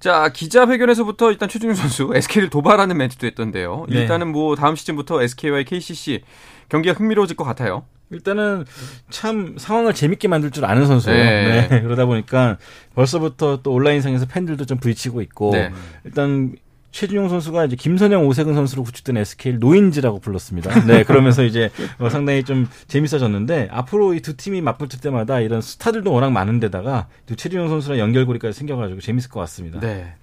자, 0.00 0.28
기자회견에서부터 0.28 1.30
일단 1.30 1.48
최준용 1.48 1.74
선수 1.74 2.12
SK를 2.14 2.50
도발하는 2.50 2.96
멘트도 2.96 3.26
했던데요. 3.26 3.86
네. 3.88 4.00
일단은 4.00 4.32
뭐 4.32 4.54
다음 4.56 4.76
시즌부터 4.76 5.22
SK와 5.22 5.62
KCC 5.62 6.22
경기가 6.68 6.94
흥미로워질 6.94 7.36
것 7.36 7.44
같아요. 7.44 7.84
일단은 8.10 8.64
참 9.10 9.56
상황을 9.56 9.94
재밌게 9.94 10.28
만들 10.28 10.50
줄 10.50 10.64
아는 10.66 10.86
선수예요. 10.86 11.24
네. 11.24 11.68
네. 11.68 11.80
그러다 11.82 12.04
보니까 12.06 12.58
벌써부터 12.94 13.62
또 13.62 13.72
온라인상에서 13.72 14.26
팬들도 14.26 14.66
좀 14.66 14.78
부딪히고 14.78 15.22
있고 15.22 15.52
네. 15.52 15.72
일단 16.04 16.54
최준용 16.94 17.28
선수가 17.28 17.64
이제 17.64 17.74
김선영, 17.74 18.24
오세근 18.24 18.54
선수로 18.54 18.84
구축된 18.84 19.16
SK를 19.16 19.58
노인지라고 19.58 20.20
불렀습니다. 20.20 20.84
네, 20.86 21.02
그러면서 21.02 21.42
이제 21.42 21.70
어, 21.98 22.08
상당히 22.08 22.44
좀 22.44 22.68
재밌어졌는데 22.86 23.68
앞으로 23.72 24.14
이 24.14 24.20
두 24.20 24.36
팀이 24.36 24.60
맞붙을 24.60 25.00
때마다 25.00 25.40
이런 25.40 25.60
스타들도 25.60 26.12
워낙 26.12 26.30
많은데다가 26.30 27.08
또 27.26 27.34
최준용 27.34 27.68
선수랑 27.68 27.98
연결고리까지 27.98 28.56
생겨가지고 28.56 29.00
재밌을 29.00 29.28
것 29.28 29.40
같습니다. 29.40 29.80
네. 29.80 30.14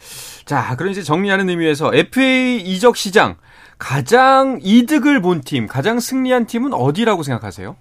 자, 0.46 0.78
그럼 0.78 0.94
이제 0.94 1.04
정리하는 1.04 1.50
의미에서 1.50 1.94
FA 1.94 2.62
이적 2.62 2.96
시장 2.96 3.36
가장 3.78 4.60
이득을 4.64 5.22
본 5.22 5.42
팀, 5.42 5.68
가장 5.68 6.00
승리한 6.00 6.46
팀은 6.46 6.74
어디라고 6.74 7.24
생각하세요? 7.24 7.76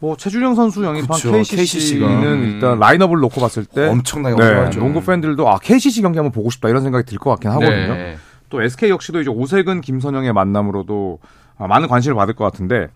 뭐 0.00 0.16
최준영 0.18 0.54
선수 0.54 0.84
영입한 0.84 1.16
그쵸, 1.16 1.32
KCC는. 1.32 2.42
일단 2.56 2.78
라인업을 2.78 3.20
놓고 3.20 3.40
봤을 3.40 3.64
때 3.64 3.88
엄청나게 3.88 4.36
네. 4.36 4.70
농구 4.78 5.02
팬들도 5.02 5.48
아 5.48 5.58
KCC 5.58 6.02
경기 6.02 6.18
한번 6.18 6.30
보고 6.32 6.50
싶다 6.50 6.68
이런 6.68 6.82
생각이 6.82 7.06
들 7.06 7.18
것 7.18 7.30
같긴 7.30 7.50
하거든요. 7.52 7.94
네. 7.94 8.16
또 8.48 8.62
SK 8.62 8.90
역시도 8.90 9.20
이제 9.20 9.30
오세근, 9.30 9.80
김선영의 9.80 10.32
만남으로도 10.32 11.18
아, 11.56 11.66
많은 11.66 11.88
관심을 11.88 12.14
받을 12.14 12.34
것 12.34 12.44
같은데 12.44 12.88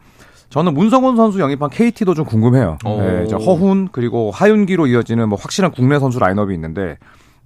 저는 0.51 0.75
문성훈 0.75 1.17
선수 1.17 1.41
영입한 1.41 1.71
KT도 1.71 2.15
좀 2.15 2.25
궁금해요. 2.25 2.79
오. 2.85 3.01
네, 3.01 3.25
이제 3.27 3.37
허훈 3.37 3.89
그리고 3.93 4.31
하윤기로 4.31 4.87
이어지는 4.87 5.29
뭐 5.29 5.39
확실한 5.39 5.73
국내 5.73 5.99
선수 5.99 6.19
라인업이 6.19 6.55
있는데 6.55 6.97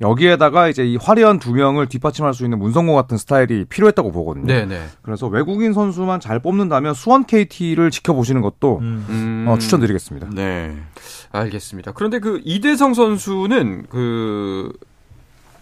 여기에다가 0.01 0.69
이제 0.69 0.85
이 0.85 0.97
화려한 0.97 1.39
두 1.39 1.53
명을 1.53 1.87
뒷받침할 1.87 2.35
수 2.35 2.45
있는 2.45 2.59
문성곤 2.59 2.95
같은 2.95 3.17
스타일이 3.17 3.65
필요했다고 3.65 4.11
보거든요. 4.11 4.47
네, 4.47 4.67
네. 4.67 4.83
그래서 5.03 5.29
외국인 5.29 5.73
선수만 5.73 6.21
잘 6.21 6.41
뽑는다면 6.41 6.95
수원 6.95 7.25
KT를 7.25 7.91
지켜보시는 7.91 8.41
것도 8.43 8.79
음. 8.81 9.07
음. 9.09 9.45
어, 9.49 9.59
추천드리겠습니다. 9.59 10.31
네. 10.35 10.77
알겠습니다. 11.31 11.93
그런데 11.93 12.19
그 12.19 12.41
이대성 12.45 12.95
선수는 12.95 13.87
그 13.89 14.73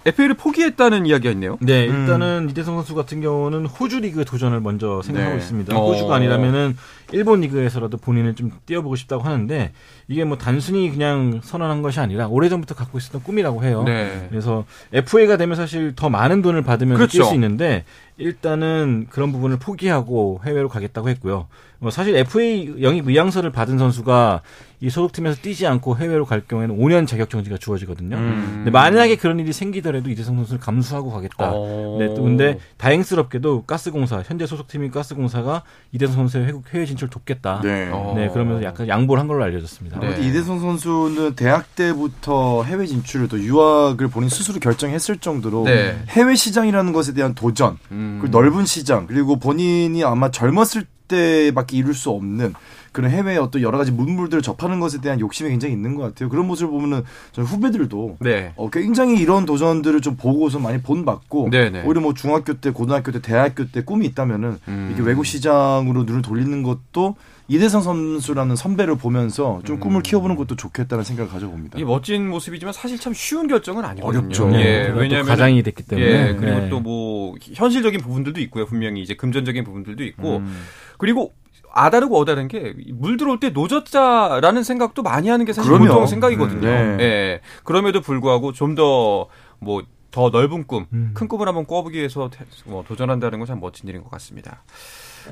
FA를 0.07 0.35
포기했다는 0.35 1.05
이야기가 1.07 1.33
있네요. 1.33 1.59
네, 1.61 1.85
일단은 1.85 2.49
이대성 2.51 2.77
선수 2.77 2.95
같은 2.95 3.21
경우는 3.21 3.67
호주 3.67 4.01
리그 4.01 4.25
도전을 4.25 4.61
먼저 4.61 5.03
생각하고 5.03 5.35
네. 5.35 5.39
있습니다. 5.39 5.77
어. 5.77 5.91
호주가 5.91 6.15
아니라면은 6.17 6.77
일본 7.13 7.41
리그에서라도 7.41 7.99
본인을 7.99 8.35
좀 8.35 8.51
뛰어보고 8.65 8.97
싶다고 8.97 9.23
하는데 9.23 9.73
이게 10.09 10.25
뭐 10.25 10.39
단순히 10.39 10.91
그냥 10.91 11.41
선언한 11.43 11.83
것이 11.83 12.01
아니라 12.01 12.29
오래전부터 12.29 12.75
갖고 12.75 12.99
있었던 12.99 13.23
꿈이라고 13.23 13.63
해요. 13.65 13.83
네. 13.85 14.27
그래서 14.31 14.65
FA가 14.93 15.37
되면 15.37 15.57
사실 15.57 15.95
더 15.95 16.09
많은 16.09 16.41
돈을 16.41 16.63
받으면 16.63 16.97
그렇죠. 16.97 17.25
뛸수 17.25 17.35
있는데 17.35 17.85
일단은 18.17 19.07
그런 19.11 19.33
부분을 19.33 19.59
포기하고 19.59 20.41
해외로 20.45 20.69
가겠다고 20.69 21.09
했고요. 21.11 21.47
뭐 21.83 21.91
사실 21.91 22.15
FA 22.15 22.83
영입 22.83 23.09
의향서를 23.09 23.51
받은 23.53 23.79
선수가 23.79 24.43
이 24.83 24.91
소속팀에서 24.91 25.41
뛰지 25.41 25.67
않고 25.67 25.97
해외로 25.97 26.25
갈 26.27 26.43
경우에는 26.47 26.77
5년 26.79 27.07
자격 27.07 27.29
정지가 27.31 27.57
주어지거든요. 27.57 28.17
음. 28.17 28.53
근데 28.57 28.71
만약에 28.71 29.17
그런 29.17 29.39
일이 29.41 29.53
생기더라도 29.53 30.11
이재성 30.11 30.37
선수를 30.37 30.61
감수하고 30.61 31.11
가겠다. 31.11 31.53
어. 31.53 31.97
네, 31.99 32.09
또 32.15 32.23
근데 32.23 32.59
다행스럽게도 32.77 33.63
가스공사 33.67 34.23
현재 34.25 34.47
소속팀인 34.47 34.91
가스공사가 34.91 35.63
이재성 35.93 36.17
선수의 36.17 36.47
해외- 36.47 36.61
해외 36.73 36.87
진출 36.87 37.09
돕겠다. 37.09 37.61
네. 37.63 37.87
네. 37.87 37.91
어. 37.93 38.31
그러면서 38.33 38.63
약간 38.63 38.87
양보를 38.89 39.21
한 39.21 39.27
걸로 39.27 39.43
알려졌습니다. 39.45 40.01
네. 40.01 40.19
이대성 40.27 40.61
선수는 40.61 41.35
대학 41.35 41.75
때부터 41.77 42.63
해외 42.65 42.87
진출을 42.87 43.29
또 43.29 43.39
유학을 43.41 44.09
본인 44.09 44.29
스스로 44.29 44.61
결정했을 44.61 45.17
정도로 45.19 45.65
네. 45.65 45.99
해외 46.11 46.35
시장이라는 46.35 46.93
것에 46.93 47.15
대한 47.15 47.35
도전, 47.35 47.79
음. 47.91 48.19
그 48.23 48.29
넓은 48.29 48.67
시장 48.67 49.07
그리고 49.07 49.37
본인이 49.39 50.05
아마 50.05 50.31
젊었을 50.31 50.83
때 50.83 50.89
밖에 51.55 51.77
이룰 51.77 51.95
수 51.95 52.11
없는 52.11 52.55
그런 52.93 53.11
해외 53.11 53.37
어떤 53.37 53.63
여러 53.63 53.79
가지 53.79 53.93
문물들을 53.93 54.43
접하는 54.43 54.81
것에 54.81 55.01
대한 55.01 55.21
욕심이 55.21 55.51
굉장히 55.51 55.75
있는 55.75 55.95
것 55.95 56.03
같아요. 56.03 56.29
그런 56.29 56.47
모습을 56.47 56.71
보면은 56.71 57.05
저는 57.33 57.49
후배들도 57.49 58.17
네. 58.21 58.53
어, 58.57 58.69
굉장히 58.71 59.21
이런 59.21 59.47
도전들을 59.47 60.01
좀 60.01 60.17
보고서 60.17 60.59
많이 60.59 60.83
본받고 60.83 61.51
네네. 61.51 61.85
오히려 61.85 62.01
뭐 62.01 62.15
중학교 62.15 62.55
때, 62.55 62.71
고등학교 62.71 63.13
때, 63.13 63.21
대학교 63.21 63.67
때 63.67 63.83
꿈이 63.83 64.07
있다면은 64.07 64.59
음. 64.67 64.89
이렇게 64.89 65.07
외국 65.07 65.25
시장으로 65.25 66.05
눈을 66.05 66.23
돌리는 66.23 66.63
것도 66.63 67.17
이대성 67.51 67.83
선수라는 67.83 68.55
선배를 68.55 68.95
보면서 68.97 69.61
좀 69.65 69.81
꿈을 69.81 70.03
키워보는 70.03 70.37
것도 70.37 70.55
좋겠다는 70.55 71.03
생각을 71.03 71.29
가져봅니다. 71.31 71.81
이 71.81 71.85
멋진 71.85 72.29
모습이지만 72.31 72.73
사실 72.73 72.99
참 73.01 73.13
쉬운 73.13 73.49
결정은 73.49 73.85
아니거든요. 73.85 74.21
어렵죠. 74.21 74.53
예, 74.55 74.85
네, 74.85 74.89
왜냐하면 74.95 75.27
가장이 75.27 75.63
됐기 75.65 75.83
때문에. 75.83 76.09
예, 76.29 76.35
그리고 76.39 76.59
네. 76.61 76.69
또뭐 76.69 77.35
현실적인 77.41 78.01
부분들도 78.01 78.41
있고요. 78.43 78.67
분명히 78.67 79.03
이제 79.03 79.15
금전적인 79.15 79.65
부분들도 79.65 80.05
있고 80.05 80.37
음. 80.37 80.63
그리고 80.97 81.33
아다르고 81.73 82.19
어다른 82.19 82.47
게 82.47 82.73
물 82.95 83.17
들어올 83.17 83.41
때 83.41 83.51
노졌자라는 83.51 84.63
생각도 84.63 85.03
많이 85.03 85.29
하는 85.29 85.45
게 85.45 85.53
사실 85.53 85.71
그럼요. 85.73 85.89
보통 85.89 86.07
생각이거든요. 86.07 86.61
네. 86.61 86.97
예. 87.01 87.41
그럼에도 87.65 88.01
불구하고 88.01 88.53
좀 88.53 88.77
더뭐 88.77 89.83
더 90.13 90.31
넓은 90.31 90.67
꿈, 90.67 90.87
음. 90.93 91.13
큰 91.15 91.27
꿈을 91.29 91.47
한번 91.49 91.67
꿔보기 91.67 91.97
위해서 91.99 92.31
태- 92.33 92.45
뭐 92.65 92.85
도전한다는 92.87 93.39
건 93.39 93.47
참 93.47 93.61
멋진 93.61 93.89
일인 93.89 94.03
것 94.03 94.11
같습니다. 94.11 94.63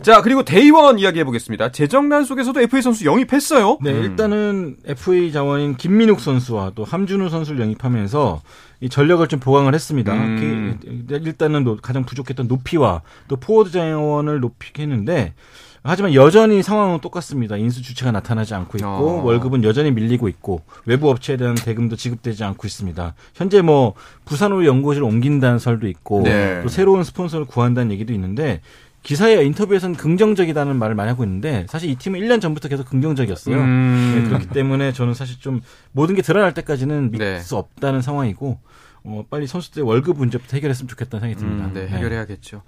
자, 0.02 0.22
그리고 0.22 0.42
데이원 0.44 0.98
이야기 0.98 1.18
해보겠습니다. 1.20 1.72
재정난 1.72 2.24
속에서도 2.24 2.60
FA 2.60 2.82
선수 2.82 3.04
영입했어요. 3.04 3.78
네, 3.82 3.90
일단은 3.90 4.76
FA 4.86 5.32
자원인 5.32 5.76
김민욱 5.76 6.20
선수와 6.20 6.72
또 6.74 6.84
함준후 6.84 7.28
선수를 7.28 7.60
영입하면서 7.60 8.42
이 8.80 8.88
전력을 8.88 9.26
좀 9.28 9.40
보강을 9.40 9.74
했습니다. 9.74 10.12
음. 10.14 10.78
그, 10.80 11.14
일단은 11.14 11.64
노- 11.64 11.76
가장 11.76 12.04
부족했던 12.04 12.46
높이와 12.46 13.02
또 13.26 13.36
포워드 13.36 13.70
자원을 13.72 14.40
높이게 14.40 14.82
했는데 14.84 15.34
하지만 15.82 16.12
여전히 16.12 16.62
상황은 16.62 17.00
똑같습니다. 17.00 17.56
인수 17.56 17.82
주체가 17.82 18.12
나타나지 18.12 18.52
않고 18.54 18.78
있고 18.78 18.88
어. 18.88 19.22
월급은 19.24 19.64
여전히 19.64 19.90
밀리고 19.90 20.28
있고 20.28 20.60
외부 20.84 21.08
업체에 21.08 21.36
대한 21.36 21.54
대금도 21.54 21.96
지급되지 21.96 22.44
않고 22.44 22.66
있습니다. 22.66 23.14
현재 23.34 23.62
뭐 23.62 23.94
부산으로 24.26 24.66
연고지를 24.66 25.06
옮긴다는 25.06 25.58
설도 25.58 25.88
있고 25.88 26.22
네. 26.24 26.60
또 26.62 26.68
새로운 26.68 27.04
스폰서를 27.04 27.46
구한다는 27.46 27.90
얘기도 27.92 28.12
있는데 28.12 28.60
기사의 29.02 29.46
인터뷰에서는 29.46 29.96
긍정적이다는 29.96 30.76
말을 30.76 30.94
많이 30.94 31.08
하고 31.08 31.24
있는데 31.24 31.66
사실 31.68 31.90
이 31.90 31.94
팀은 31.96 32.20
1년 32.20 32.40
전부터 32.40 32.68
계속 32.68 32.88
긍정적이었어요. 32.88 33.56
음. 33.56 34.12
네, 34.16 34.28
그렇기 34.28 34.48
때문에 34.48 34.92
저는 34.92 35.14
사실 35.14 35.38
좀 35.38 35.60
모든 35.92 36.14
게 36.14 36.22
드러날 36.22 36.52
때까지는 36.54 37.10
믿을 37.12 37.34
네. 37.34 37.40
수 37.40 37.56
없다는 37.56 38.02
상황이고 38.02 38.58
어, 39.04 39.24
빨리 39.30 39.46
선수들의 39.46 39.86
월급 39.86 40.18
문제부터 40.18 40.56
해결했으면 40.56 40.88
좋겠다는 40.88 41.20
생각이 41.20 41.40
듭니다. 41.40 41.68
음, 41.68 41.72
네, 41.72 41.86
해결해야겠죠. 41.88 42.62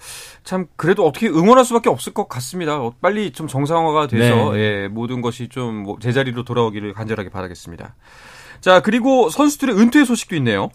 참 0.45 0.67
그래도 0.77 1.07
어떻게 1.07 1.29
응원할 1.29 1.65
수밖에 1.65 1.91
없을 1.91 2.15
것 2.15 2.29
같습니다. 2.29 2.81
어, 2.81 2.95
빨리 3.01 3.33
좀 3.33 3.47
정상화가 3.47 4.07
돼서 4.07 4.53
네. 4.53 4.59
예, 4.59 4.89
모든 4.89 5.21
것이 5.21 5.49
좀뭐 5.49 5.99
제자리로 6.01 6.45
돌아오기를 6.45 6.95
간절하게 6.95 7.29
바라겠습니다. 7.31 7.95
자 8.61 8.81
그리고 8.81 9.29
선수들의 9.29 9.77
은퇴 9.77 10.05
소식도 10.05 10.37
있네요. 10.37 10.71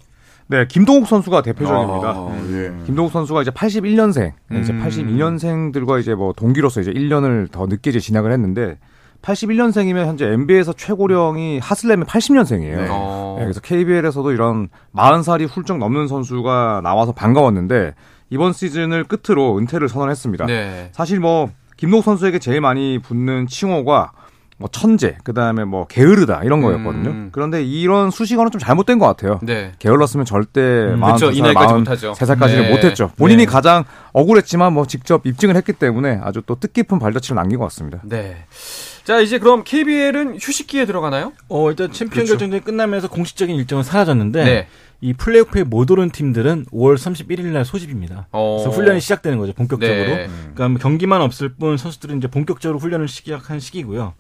네, 0.48 0.68
김동욱 0.68 1.08
선수가 1.08 1.42
대표적입니다. 1.42 2.10
아, 2.10 2.38
예. 2.52 2.86
김동욱 2.86 3.12
선수가 3.12 3.42
이제 3.42 3.52
81년생, 3.52 4.34
이제 4.62 4.74
음. 4.74 4.84
82년생들과 4.84 6.00
이제 6.00 6.14
뭐 6.14 6.34
동기로서 6.34 6.82
이제 6.82 6.92
1년을 6.92 7.52
더 7.52 7.66
늦게 7.66 7.90
이제 7.90 8.00
진학을 8.00 8.32
했는데 8.32 8.78
81년생이면 9.24 10.06
현재 10.06 10.28
NBA에서 10.28 10.74
최고령이 10.74 11.58
하슬렘이 11.60 12.04
80년생이에요. 12.04 12.78
네. 12.78 12.88
어, 12.92 13.38
그래서 13.40 13.60
KBL에서도 13.60 14.32
이런 14.32 14.70
40살이 14.96 15.48
훌쩍 15.50 15.80
넘는 15.80 16.08
선수가 16.08 16.82
나와서 16.84 17.12
반가웠는데 17.12 17.96
이번 18.30 18.54
시즌을 18.54 19.06
끝으로 19.06 19.58
은퇴를 19.58 19.90
선언했습니다. 19.90 20.46
네. 20.46 20.90
사실 20.92 21.20
뭐 21.20 21.50
김동욱 21.78 22.06
선수에게 22.06 22.38
제일 22.38 22.62
많이 22.62 23.00
붙는 23.00 23.48
칭호가 23.48 24.12
뭐 24.58 24.70
천재, 24.72 25.18
그 25.26 25.34
다음에 25.34 25.66
뭐 25.66 25.86
게으르다 25.86 26.44
이런 26.44 26.62
거였거든요. 26.62 27.10
음. 27.10 27.30
그런데 27.34 27.62
이런 27.62 28.10
수식어는 28.10 28.52
좀 28.52 28.60
잘못된 28.60 29.00
것 29.00 29.06
같아요. 29.06 29.40
네. 29.44 29.74
게을렀으면 29.80 30.26
절대 30.26 30.62
음. 30.62 31.02
이 31.34 31.42
나이까지 31.42 31.74
못하죠. 31.74 32.14
3살까지는 32.14 32.62
네. 32.62 32.72
못했죠. 32.72 33.12
본인이 33.18 33.46
네. 33.46 33.52
가장 33.52 33.84
억울했지만 34.14 34.72
뭐 34.72 34.88
직접 34.88 35.26
입증을 35.26 35.58
했기 35.58 35.74
때문에 35.74 36.22
아주 36.24 36.42
또 36.46 36.56
뜻깊은 36.56 37.00
발자취를 37.00 37.36
남긴 37.36 37.60
것 37.60 37.66
같습니다. 37.66 38.00
네. 38.04 38.46
자 39.04 39.20
이제 39.20 39.40
그럼 39.40 39.64
KBL은 39.66 40.38
휴식기에 40.40 40.86
들어가나요? 40.86 41.34
어, 41.50 41.70
일단 41.70 41.92
챔피언 41.92 42.26
그렇죠. 42.26 42.34
결정전이 42.38 42.64
끝나면서 42.64 43.10
공식적인 43.10 43.56
일정은 43.58 43.84
사라졌는데 43.84 44.44
네. 44.46 44.68
이 45.02 45.14
플레이오프에 45.14 45.64
못 45.64 45.92
오른 45.92 46.10
팀들은 46.10 46.68
5월 46.72 46.96
31일 46.96 47.48
날 47.48 47.66
소집입니다. 47.66 48.28
어. 48.32 48.58
그래서 48.64 48.76
훈련이 48.76 49.02
시작되는 49.02 49.38
거죠, 49.38 49.52
본격적으로. 49.54 50.16
네. 50.16 50.30
그러니까 50.56 50.82
경기만 50.82 51.22
없을 51.22 51.50
뿐 51.50 51.76
선수들은 51.76 52.18
이제 52.18 52.28
본격적으로 52.28 52.80
훈련을 52.80 53.10
시작한 53.10 53.60
시기고요. 53.60 54.14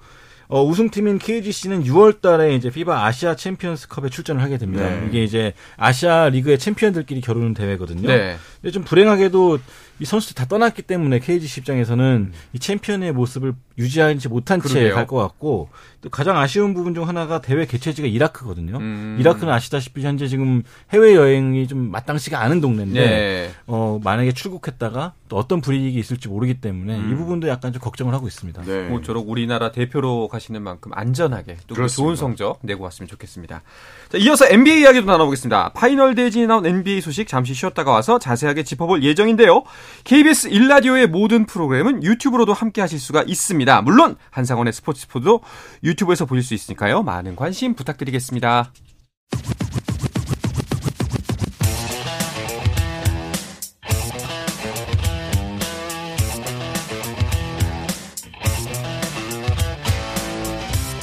어, 0.47 0.63
우승팀인 0.63 1.19
KGC는 1.19 1.83
6월 1.83 2.21
달에 2.21 2.55
이제 2.55 2.69
FIBA 2.69 3.05
아시아 3.05 3.35
챔피언스컵에 3.35 4.09
출전을 4.09 4.41
하게 4.41 4.57
됩니다. 4.57 4.87
네. 4.87 5.05
이게 5.09 5.23
이제 5.23 5.53
아시아 5.77 6.29
리그의 6.29 6.59
챔피언들끼리 6.59 7.21
겨루는 7.21 7.53
대회거든요. 7.53 8.07
네. 8.07 8.37
근데 8.61 8.71
좀 8.71 8.83
불행하게도 8.83 9.59
이 9.99 10.05
선수들 10.05 10.35
다 10.35 10.45
떠났기 10.45 10.81
때문에 10.81 11.19
KGC 11.19 11.61
입장에서는 11.61 12.33
이 12.53 12.59
챔피언의 12.59 13.13
모습을 13.13 13.53
유지하지 13.77 14.27
못한 14.29 14.61
채. 14.61 14.89
갈 14.91 15.05
것 15.07 15.17
같고 15.17 15.69
또 16.01 16.09
가장 16.09 16.37
아쉬운 16.37 16.73
부분 16.73 16.93
중 16.93 17.07
하나가 17.07 17.41
대회 17.41 17.65
개최지가 17.65 18.07
이라크거든요. 18.07 18.77
음. 18.77 19.17
이라크는 19.19 19.51
아시다시피 19.53 20.01
현재 20.03 20.27
지금 20.27 20.63
해외 20.91 21.15
여행이 21.15 21.67
좀 21.67 21.91
마땅치가 21.91 22.39
않은 22.41 22.61
동네인데 22.61 22.99
네. 22.99 23.51
어 23.67 23.99
만약에 24.03 24.31
출국했다가 24.31 25.13
또 25.27 25.37
어떤 25.37 25.61
불이익이 25.61 25.97
있을지 25.99 26.27
모르기 26.27 26.55
때문에 26.61 26.95
음. 26.97 27.11
이 27.11 27.15
부분도 27.15 27.47
약간 27.47 27.73
좀 27.73 27.81
걱정을 27.81 28.13
하고 28.13 28.27
있습니다. 28.27 28.61
네. 28.63 28.87
모쪼록 28.89 29.29
우리나라 29.29 29.71
대표로 29.71 30.27
가시는 30.27 30.61
만큼 30.61 30.91
안전하게 30.93 31.57
또그 31.67 31.75
그렇습니다. 31.75 31.95
좋은 31.95 32.15
성적 32.15 32.59
내고 32.61 32.83
왔으면 32.83 33.07
좋겠습니다. 33.07 33.61
자, 34.09 34.17
이어서 34.17 34.45
NBA 34.47 34.81
이야기도 34.81 35.05
나눠보겠습니다. 35.05 35.73
파이널 35.73 36.15
대진이 36.15 36.47
나온 36.47 36.65
NBA 36.65 37.01
소식 37.01 37.27
잠시 37.27 37.53
쉬었다가 37.53 37.91
와서 37.91 38.19
자세하게 38.19 38.63
짚어볼 38.63 39.03
예정인데요. 39.03 39.63
KBS 40.03 40.47
일라디오의 40.49 41.07
모든 41.07 41.45
프로그램은 41.45 42.03
유튜브로도 42.03 42.53
함께 42.53 42.81
하실 42.81 42.99
수가 42.99 43.23
있습니다. 43.23 43.81
물론 43.81 44.15
한상원의 44.31 44.73
스포츠 44.73 45.01
스포도 45.01 45.41
유튜브에서 45.83 46.25
보실 46.25 46.43
수 46.43 46.53
있으니까요. 46.53 47.03
많은 47.03 47.35
관심 47.35 47.73
부탁드리겠습니다. 47.73 48.71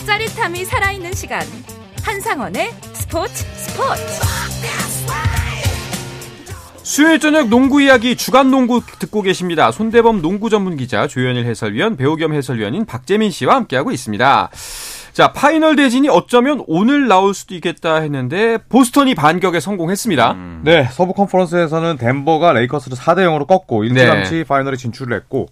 짜릿함이 0.07 0.65
살아있는 0.65 1.15
시간 1.15 1.41
한상원의 2.05 2.73
스포츠 2.93 3.45
스포츠 3.57 4.03
수요일 6.93 7.21
저녁 7.21 7.49
농구 7.49 7.81
이야기 7.81 8.17
주간 8.17 8.51
농구 8.51 8.83
듣고 8.99 9.23
계십니다. 9.23 9.73
손대범 9.73 10.21
농구 10.21 10.51
전문 10.51 10.77
기자 10.77 11.07
조현일 11.07 11.47
해설위원 11.47 11.97
배우 11.97 12.17
겸 12.17 12.35
해설위원인 12.35 12.85
박재민 12.85 13.31
씨와 13.31 13.55
함께하고 13.55 13.93
있습니다. 13.93 14.51
자 15.15 15.33
파이널 15.33 15.75
대진이 15.77 16.11
어쩌면 16.11 16.63
오늘 16.67 17.09
나올 17.09 17.33
수도 17.33 17.55
있겠다 17.55 17.95
했는데 17.97 18.59
보스턴이 18.69 19.15
반격에 19.15 19.59
성공했습니다. 19.59 20.37
네, 20.65 20.87
서부 20.93 21.15
컨퍼런스에서는 21.15 21.97
덴버가 21.97 22.53
레이커스를 22.53 22.99
4대 22.99 23.21
0으로 23.21 23.47
꺾고 23.47 23.85
일찌감치 23.85 24.31
네. 24.35 24.45
파이널에 24.45 24.77
진출을 24.77 25.17
했고 25.17 25.47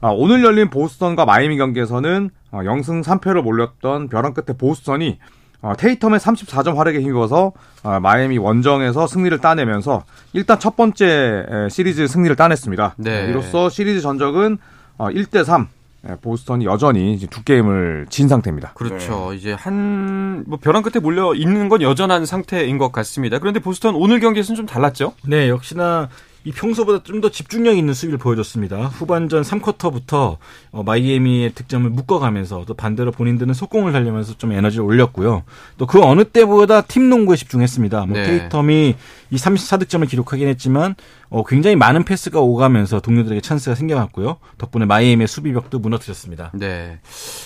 아, 0.00 0.08
오늘 0.08 0.42
열린 0.42 0.70
보스턴과 0.70 1.26
마이애미 1.26 1.58
경기에서는 1.58 2.30
아, 2.50 2.60
0승 2.60 3.04
3패로 3.04 3.42
몰렸던 3.42 4.08
벼랑 4.08 4.32
끝에 4.32 4.56
보스턴이 4.56 5.18
아, 5.60 5.74
테이텀의 5.74 6.18
34점 6.18 6.76
활약에 6.76 7.00
힘입어서 7.00 7.52
아, 7.82 7.98
마이애미 8.00 8.38
원정에서 8.38 9.06
승리를 9.06 9.36
따내면서 9.38 10.04
일단 10.32 10.60
첫 10.60 10.76
번째 10.76 11.44
에, 11.48 11.68
시리즈 11.68 12.06
승리를 12.06 12.34
따냈습니다. 12.36 12.94
네. 12.98 13.26
이로써 13.28 13.68
시리즈 13.68 14.00
전적은 14.00 14.58
어, 14.98 15.08
1대 15.08 15.44
3. 15.44 15.68
예, 16.08 16.14
보스턴이 16.20 16.64
여전히 16.64 17.12
이제 17.12 17.26
두 17.26 17.42
게임을 17.42 18.06
진 18.08 18.28
상태입니다. 18.28 18.72
그렇죠. 18.74 19.32
이제 19.34 19.52
한, 19.52 20.44
뭐, 20.46 20.56
벼랑 20.56 20.84
끝에 20.84 21.00
몰려 21.02 21.34
있는 21.34 21.68
건 21.68 21.82
여전한 21.82 22.24
상태인 22.24 22.78
것 22.78 22.92
같습니다. 22.92 23.40
그런데 23.40 23.58
보스턴 23.58 23.96
오늘 23.96 24.20
경기에서는 24.20 24.56
좀 24.56 24.66
달랐죠? 24.66 25.14
네, 25.26 25.48
역시나 25.48 26.08
이 26.44 26.52
평소보다 26.52 27.02
좀 27.02 27.20
더 27.20 27.30
집중력 27.30 27.76
있는 27.76 27.94
수비를 27.94 28.16
보여줬습니다. 28.18 28.86
후반전 28.86 29.42
3쿼터부터 29.42 30.36
어, 30.70 30.82
마이애미의 30.84 31.52
득점을 31.52 31.90
묶어가면서 31.90 32.64
또 32.66 32.74
반대로 32.74 33.10
본인들은 33.10 33.52
속공을 33.54 33.92
달리면서 33.92 34.38
좀 34.38 34.52
에너지를 34.52 34.84
올렸고요. 34.84 35.42
또 35.78 35.86
그 35.86 36.00
어느 36.02 36.24
때보다 36.24 36.82
팀 36.82 37.08
농구에 37.10 37.36
집중했습니다. 37.36 38.06
뭐 38.06 38.16
네. 38.18 38.48
테이텀이 38.48 38.94
이 39.30 39.36
34득점을 39.36 40.08
기록하긴 40.08 40.46
했지만 40.48 40.94
어, 41.30 41.44
굉장히 41.44 41.76
많은 41.76 42.04
패스가 42.04 42.40
오가면서 42.40 43.00
동료들에게 43.00 43.40
찬스가 43.40 43.74
생겨났고요. 43.74 44.38
덕분에 44.56 44.86
마이애미의 44.86 45.28
수비벽도 45.28 45.78
무너뜨렸습니다. 45.78 46.50
네. 46.54 47.00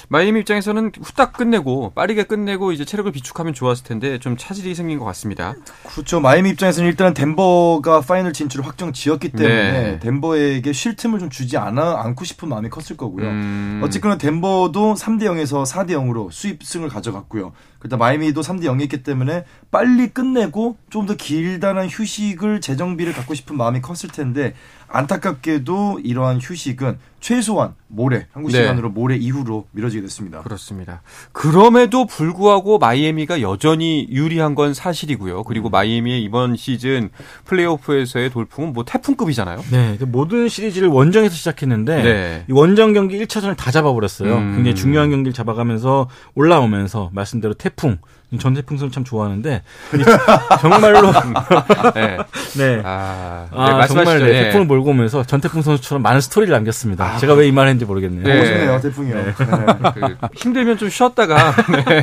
마이애미 0.08 0.40
입장에서는 0.40 0.92
후딱 1.02 1.32
끝내고 1.32 1.92
빠르게 1.94 2.22
끝내고 2.24 2.72
이제 2.72 2.84
체력을 2.84 3.10
비축하면 3.10 3.54
좋았을 3.54 3.84
텐데 3.84 4.18
좀 4.18 4.36
차질이 4.36 4.74
생긴 4.74 4.98
것 4.98 5.04
같습니다. 5.06 5.54
그렇죠. 5.88 6.20
마이애미 6.20 6.50
입장에서는 6.50 6.88
일단 6.88 7.12
덴버가 7.12 8.02
파이널 8.02 8.32
진출을 8.32 8.64
확정 8.66 8.92
지었기 8.92 9.30
때문에 9.30 9.72
네. 9.72 9.98
덴버에게 9.98 10.72
쉴 10.72 10.94
틈을 10.94 11.18
좀 11.18 11.30
주지 11.30 11.56
않아 11.56 12.02
않고 12.02 12.24
싶은 12.24 12.48
마음이 12.48 12.68
컸을 12.68 12.96
거고요. 12.96 13.26
음. 13.26 13.80
어쨌거나 13.82 14.16
덴버도 14.16 14.94
3대 14.94 15.22
0에서 15.22 15.66
4대 15.66 15.90
0으로 15.90 16.30
스윕승을 16.30 16.88
가져갔고요. 16.88 17.52
그다음 17.82 17.98
마이애미도 17.98 18.42
3대 18.42 18.62
0이었기 18.62 19.02
때문에 19.02 19.44
빨리 19.72 20.08
끝내고 20.10 20.76
좀 20.88 21.02
더 21.06 21.16
길다란 21.16 21.88
휴식을 21.88 22.60
재정비를 22.60 23.12
갖고 23.12 23.34
싶은 23.34 23.56
마음이 23.56 23.80
컸을 23.80 24.12
텐데 24.12 24.54
안타깝게도 24.92 26.00
이러한 26.04 26.38
휴식은 26.40 26.98
최소한 27.20 27.74
모레 27.88 28.26
한국 28.32 28.50
네. 28.50 28.58
시간으로 28.58 28.90
모레 28.90 29.16
이후로 29.16 29.66
미뤄지게 29.70 30.02
됐습니다. 30.02 30.42
그렇습니다. 30.42 31.02
그럼에도 31.32 32.04
불구하고 32.06 32.78
마이애미가 32.78 33.40
여전히 33.40 34.06
유리한 34.10 34.54
건 34.54 34.74
사실이고요. 34.74 35.44
그리고 35.44 35.70
마이애미의 35.70 36.22
이번 36.22 36.56
시즌 36.56 37.10
플레이오프에서의 37.44 38.30
돌풍은 38.30 38.72
뭐 38.72 38.84
태풍급이잖아요. 38.84 39.64
네, 39.70 39.96
그 39.98 40.04
모든 40.04 40.48
시리즈를 40.48 40.88
원정에서 40.88 41.34
시작했는데 41.34 42.02
네. 42.02 42.44
이 42.48 42.52
원정 42.52 42.92
경기 42.92 43.18
1차전을 43.24 43.56
다 43.56 43.70
잡아버렸어요. 43.70 44.36
음. 44.36 44.54
굉장히 44.56 44.74
중요한 44.74 45.10
경기를 45.10 45.32
잡아가면서 45.32 46.08
올라오면서 46.34 47.10
말씀대로 47.12 47.54
태풍 47.54 47.98
전태풍 48.38 48.78
선수 48.78 48.94
참 48.94 49.04
좋아하는데 49.04 49.62
이- 49.94 50.02
정말로 50.60 51.12
네. 51.94 52.16
네. 52.56 52.80
아, 52.84 53.46
네, 53.50 53.56
아, 53.58 53.86
정말. 53.86 54.18
네, 54.18 54.24
네. 54.26 54.42
태풍을 54.44 54.66
몰고 54.66 54.90
오면서 54.90 55.22
전태풍 55.24 55.62
선수처럼 55.62 56.02
많은 56.02 56.20
스토리를 56.20 56.52
남겼습니다. 56.52 57.18
제가 57.18 57.34
왜 57.34 57.48
이 57.48 57.52
말을 57.52 57.68
했는지 57.70 57.84
모르겠네요. 57.84 58.22
네. 58.24 58.44
싶네요, 58.46 58.80
태풍이요. 58.80 59.14
네. 59.16 59.32
그 59.34 60.16
힘들면 60.36 60.78
좀 60.78 60.88
쉬었다가 60.88 61.54
네. 61.86 62.02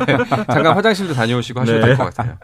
잠깐 0.52 0.76
화장실도 0.76 1.14
다녀오시고 1.14 1.62
하셔도 1.62 1.80
네. 1.80 1.86
될것 1.88 2.14
같아요. 2.14 2.36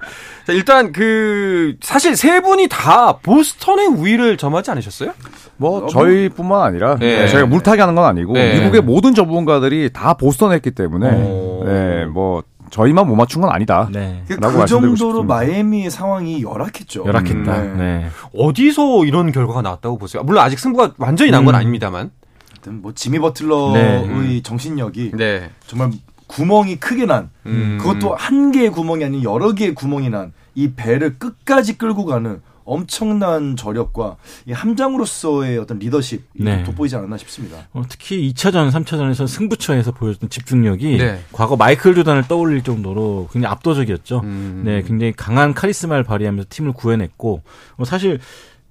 자, 0.47 0.53
일단 0.53 0.91
그 0.91 1.75
사실 1.81 2.15
세 2.15 2.39
분이 2.41 2.67
다 2.69 3.17
보스턴의 3.17 3.87
우위를 3.87 4.37
점하지 4.37 4.71
않으셨어요? 4.71 5.11
뭐 5.57 5.87
저희뿐만 5.87 6.61
아니라 6.61 6.95
네. 6.97 7.19
네, 7.19 7.27
저희가 7.27 7.47
물타기 7.47 7.79
하는 7.79 7.95
건 7.95 8.05
아니고 8.05 8.33
네. 8.33 8.59
미국의 8.59 8.81
모든 8.81 9.13
전문가들이 9.13 9.91
다 9.93 10.13
보스턴에 10.13 10.55
했기 10.55 10.71
때문에 10.71 11.09
오. 11.11 11.63
네, 11.65 12.05
뭐 12.05 12.43
저희만 12.75 13.07
못 13.07 13.15
맞춘 13.15 13.41
건 13.41 13.51
아니다. 13.51 13.87
네. 13.89 14.21
그, 14.27 14.35
그 14.35 14.65
정도로 14.65 14.95
싶습니다. 14.97 15.23
마이애미의 15.23 15.89
상황이 15.89 16.43
열악했죠. 16.43 17.05
열악했다. 17.05 17.61
음, 17.61 17.77
네. 17.77 18.07
어디서 18.37 19.05
이런 19.05 19.31
결과가 19.31 19.61
나왔다고 19.61 19.97
보세요? 19.97 20.23
물론 20.23 20.43
아직 20.43 20.59
승부가 20.59 20.93
완전히 20.97 21.31
난건 21.31 21.55
음. 21.55 21.57
아닙니다만. 21.57 22.11
하여튼 22.51 22.81
뭐 22.81 22.93
지미 22.93 23.19
버틀러의 23.19 24.07
네. 24.09 24.41
정신력이 24.43 25.11
네. 25.15 25.51
정말 25.67 25.91
구멍이 26.27 26.75
크게 26.77 27.05
난 27.05 27.29
음. 27.45 27.77
그것도 27.79 28.13
한 28.15 28.51
개의 28.51 28.71
구멍이 28.71 29.05
아닌 29.05 29.23
여러 29.23 29.53
개의 29.53 29.73
구멍이 29.73 30.09
난 30.09 30.33
이 30.55 30.73
배를 30.73 31.19
끝까지 31.19 31.77
끌고 31.77 32.05
가는 32.05 32.41
엄청난 32.65 33.55
저력과 33.55 34.17
이 34.47 34.51
함장으로서의 34.51 35.57
어떤 35.59 35.79
리더십이 35.79 36.23
네. 36.43 36.63
돋보이지 36.63 36.95
않았나 36.95 37.17
싶습니다. 37.19 37.67
어, 37.73 37.83
특히 37.87 38.31
2차전, 38.33 38.71
3차전에서 38.71 39.27
승부처에서 39.27 39.91
보여줬던 39.91 40.29
집중력이 40.29 40.97
네. 40.97 41.19
과거 41.31 41.55
마이클 41.55 41.95
조단을 41.95 42.27
떠올릴 42.27 42.63
정도로 42.63 43.29
굉장히 43.31 43.51
압도적이었죠. 43.51 44.21
음. 44.23 44.63
네, 44.65 44.81
굉장히 44.81 45.13
강한 45.13 45.53
카리스마를 45.53 46.03
발휘하면서 46.03 46.47
팀을 46.49 46.73
구해냈고 46.73 47.43
어, 47.77 47.85
사실 47.85 48.19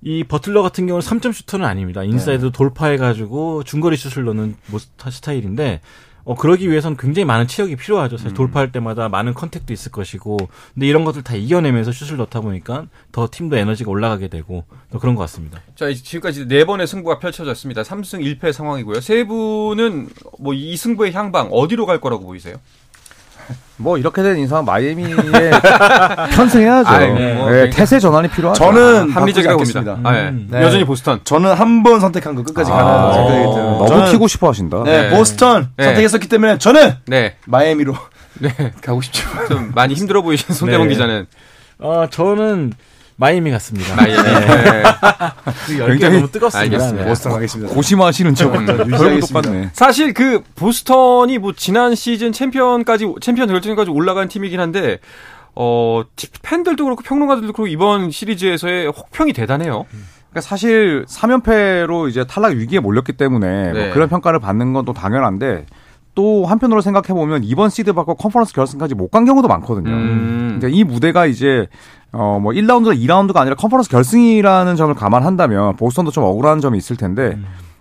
이 0.03 0.23
버틀러 0.25 0.61
같은 0.63 0.87
경우는 0.87 1.07
3점 1.07 1.33
슈터는 1.33 1.65
아닙니다. 1.65 2.03
인사이드 2.05 2.51
돌파해가지고 2.53 3.63
중거리 3.65 3.97
슛을 3.97 4.25
넣는 4.25 4.55
모- 4.67 4.79
스타일인데 4.79 5.81
어, 6.25 6.35
그러기 6.35 6.71
위해서는 6.71 6.97
굉장히 6.97 7.25
많은 7.27 7.47
체력이 7.47 7.77
필요하죠. 7.77 8.17
사실 8.17 8.35
돌파할 8.35 8.73
때마다 8.73 9.09
많은 9.09 9.35
contact도 9.35 9.73
있을 9.73 9.93
것이고. 9.93 10.39
근데 10.73 10.87
이런 10.87 11.05
것들 11.05 11.23
다 11.23 11.35
이겨내면서 11.35 11.93
슛을 11.93 12.17
넣다 12.17 12.41
보니까 12.41 12.87
더 13.13 13.29
팀도 13.31 13.57
에너지가 13.57 13.91
올라가게 13.91 14.29
되고 14.29 14.65
또 14.91 14.99
그런 14.99 15.15
것 15.15 15.21
같습니다. 15.23 15.61
자, 15.77 15.93
지금까지 15.93 16.49
네 16.49 16.65
번의 16.65 16.87
승부가 16.87 17.19
펼쳐졌습니다. 17.19 17.83
3승 17.83 18.39
1패 18.41 18.53
상황이고요. 18.53 19.01
세 19.01 19.25
분은 19.25 20.09
뭐 20.39 20.55
이 20.55 20.77
승부의 20.77 21.13
향방 21.13 21.49
어디로 21.53 21.85
갈 21.85 22.01
거라고 22.01 22.25
보이세요? 22.25 22.57
뭐 23.77 23.99
이렇게 23.99 24.23
된 24.23 24.39
이상 24.39 24.65
마이애미에 24.65 25.51
편승해야죠. 26.35 26.89
아이, 26.89 27.13
네, 27.13 27.35
뭐, 27.35 27.47
그러니까- 27.47 27.77
태세 27.77 27.99
전환이 27.99 28.29
필요하죠. 28.29 28.59
저는 28.65 29.11
합리적이라고 29.11 29.63
봅니다. 29.65 29.99
아, 30.05 30.17
예. 30.17 30.21
음. 30.29 30.47
네. 30.51 30.63
여전히 30.63 30.85
보스턴. 30.85 31.21
저는 31.25 31.53
한 31.55 31.83
번 31.83 32.01
선택한 32.01 32.35
거 32.35 32.43
끝까지 32.45 32.71
아, 32.71 32.77
가는 32.77 33.13
생각이 33.15 33.45
어, 33.47 33.55
드는 33.55 33.65
너무 33.67 33.89
저는, 33.89 34.13
튀고 34.13 34.29
싶어 34.29 34.49
하신다. 34.49 34.83
네, 34.85 35.03
네. 35.11 35.17
보스턴 35.17 35.71
네. 35.77 35.85
선택했었기 35.87 36.29
때문에 36.29 36.59
저는 36.59 36.95
네. 37.07 37.35
마이애미로 37.47 37.95
네. 38.41 38.73
가고 38.81 39.01
싶죠. 39.03 39.29
좀 39.51 39.73
많이 39.75 39.95
힘들어 39.95 40.23
보이신 40.23 40.55
손대범 40.55 40.87
네. 40.89 40.95
기자는 40.95 41.27
어, 41.81 42.07
저는 42.11 42.73
마이애미 43.17 43.51
같습니다. 43.53 43.95
마이애미. 43.97 44.23
네. 44.23 44.83
그 45.67 45.79
열기가 45.79 45.87
굉장히- 45.87 46.17
너무 46.17 46.31
뜨겁습니다. 46.31 46.93
네. 46.93 47.05
보스턴 47.05 47.33
가겠습니다. 47.33 47.73
고심하시는 47.75 48.35
척 48.35 48.51
결국 48.53 48.87
유지하겠습니다. 48.93 49.41
똑같네. 49.43 49.71
사실 49.73 50.13
그 50.15 50.43
보스턴이 50.57 51.39
뭐 51.39 51.53
지난 51.57 51.95
시즌 51.95 52.33
챔피언까지 52.33 53.15
챔피언 53.21 53.49
결정까지 53.49 53.91
올라간 53.91 54.29
팀이긴 54.29 54.59
한데 54.61 54.99
어 55.55 56.03
티- 56.17 56.29
팬들도 56.43 56.83
그렇고 56.85 57.03
평론가들도 57.03 57.53
그렇고 57.53 57.67
이번 57.69 58.11
시리즈에서의 58.11 58.89
혹평이 58.89 59.33
대단해요. 59.33 59.87
그러니까 60.31 60.41
사실 60.41 61.05
3연패로 61.09 62.09
이제 62.09 62.25
탈락 62.27 62.55
위기에 62.55 62.81
몰렸기 62.81 63.13
때문에 63.13 63.73
네. 63.73 63.85
뭐 63.85 63.95
그런 63.95 64.09
평가를 64.09 64.41
받는 64.41 64.73
건 64.73 64.85
또 64.85 64.93
당연한데 64.93 65.67
또 66.17 66.45
한편으로 66.47 66.81
생각해 66.81 67.09
보면 67.09 67.43
이번 67.45 67.71
시드 67.71 67.93
받고 67.93 68.15
컨퍼런스 68.17 68.53
결승까지 68.55 68.95
못 68.95 69.11
간 69.11 69.25
경우도 69.25 69.47
많거든요. 69.49 69.91
음. 69.91 70.61
이 70.69 70.83
무대가 70.85 71.27
이제 71.27 71.67
어 72.15 72.39
뭐 72.41 72.53
1라운드가 72.53 72.97
2라운드가 72.99 73.37
아니라 73.37 73.57
컨퍼런스 73.57 73.91
결승이라는 73.91 74.77
점을 74.77 74.95
감안한다면 74.95 75.77
보스턴도 75.77 76.11
좀 76.11 76.25
억울한 76.25 76.61
점이 76.61 76.79
있을 76.79 76.97
텐데 76.97 77.37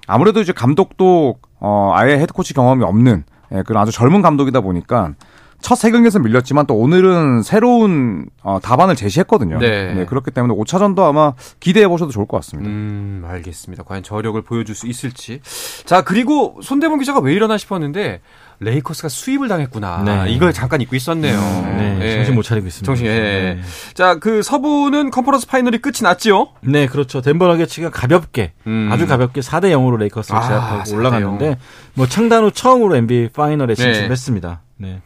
아무래도 0.08 0.42
이제 0.42 0.52
감독도 0.52 1.36
어 1.60 1.92
아예 1.94 2.14
헤드코치 2.18 2.54
경험이 2.54 2.84
없는 2.84 3.24
예, 3.54 3.62
그런 3.64 3.82
아주 3.84 3.92
젊은 3.92 4.22
감독이다 4.22 4.62
보니까 4.62 5.14
첫 5.62 5.76
세 5.78 5.92
경기에서 5.92 6.20
밀렸지만 6.20 6.66
또 6.66 6.76
오늘은 6.76 7.42
새로운 7.42 8.26
어, 8.42 8.60
답안을 8.62 8.98
제시했거든요. 8.98 9.60
네. 9.60 10.06
그렇기 10.06 10.32
때문에 10.32 10.54
5차전도 10.56 11.00
아마 11.04 11.34
기대해 11.62 11.88
보셔도 11.88 12.12
좋을 12.12 12.26
것 12.26 12.36
같습니다. 12.38 12.70
음, 12.70 13.24
알겠습니다. 13.26 13.84
과연 13.84 14.04
저력을 14.04 14.42
보여줄 14.42 14.76
수 14.76 14.88
있을지. 14.88 15.40
자, 15.86 16.02
그리고 16.02 16.60
손대범 16.62 17.00
기자가 17.00 17.22
왜 17.22 17.34
이러나 17.34 17.58
싶었는데 17.58 18.20
레이커스가 18.64 19.10
스윕을 19.10 19.48
당했구나. 19.48 20.04
네. 20.04 20.32
이걸 20.32 20.54
잠깐 20.54 20.82
잊고 20.82 20.96
있었네요. 20.96 21.40
네, 21.78 22.00
예. 22.02 22.16
정신 22.16 22.36
못 22.36 22.44
차리고 22.44 22.68
있습니다. 22.68 22.86
정신, 22.86 23.06
예. 23.06 23.12
네. 23.12 23.62
자, 23.94 24.16
그 24.16 24.42
서부는 24.42 25.12
컨퍼런스 25.12 25.48
파이널이 25.48 25.80
끝이 25.80 25.98
났지요? 26.02 26.50
네, 26.62 26.88
그렇죠. 26.88 27.22
덴버 27.22 27.48
너게츠가 27.48 27.90
가볍게 27.90 28.54
음. 28.68 28.90
아주 28.92 29.08
가볍게 29.08 29.42
4대 29.42 29.72
0으로 29.72 29.98
레이커스를 29.98 30.40
아, 30.40 30.48
제압하고 30.48 30.84
4대 30.84 30.96
올라갔는데 30.96 31.58
뭐 31.94 32.08
창단 32.08 32.44
후 32.44 32.52
처음으로 32.52 32.96
NBA 32.96 33.30
final에 33.30 33.76
네. 33.76 33.94
진출했습니다. 33.94 34.62
네. 34.78 35.02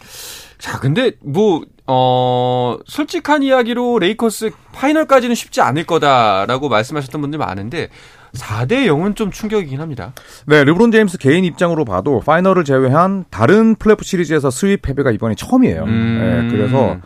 자, 0.57 0.79
근데 0.79 1.11
뭐, 1.21 1.61
어, 1.85 2.77
솔직한 2.85 3.43
이야기로 3.43 3.99
레이커스 3.99 4.51
final까지는 4.73 5.35
쉽지 5.35 5.61
않을 5.61 5.85
거다라고 5.85 6.67
말씀하셨던 6.67 7.21
분들 7.21 7.39
많은데 7.39 7.89
4대 8.33 8.85
0은 8.87 9.15
좀 9.15 9.31
충격이긴 9.31 9.81
합니다. 9.81 10.13
네, 10.45 10.63
르브론 10.63 10.91
제임스 10.91 11.17
개인 11.17 11.45
입장으로 11.45 11.85
봐도 11.85 12.21
final을 12.25 12.63
제외한 12.63 13.25
다른 13.29 13.75
플레이오프 13.75 14.03
시리즈에서 14.03 14.49
sweep 14.49 14.81
패배가 14.81 15.11
이번이 15.11 15.35
처음이에요. 15.35 15.83
음. 15.83 16.47
네, 16.49 16.55
그래서 16.55 16.97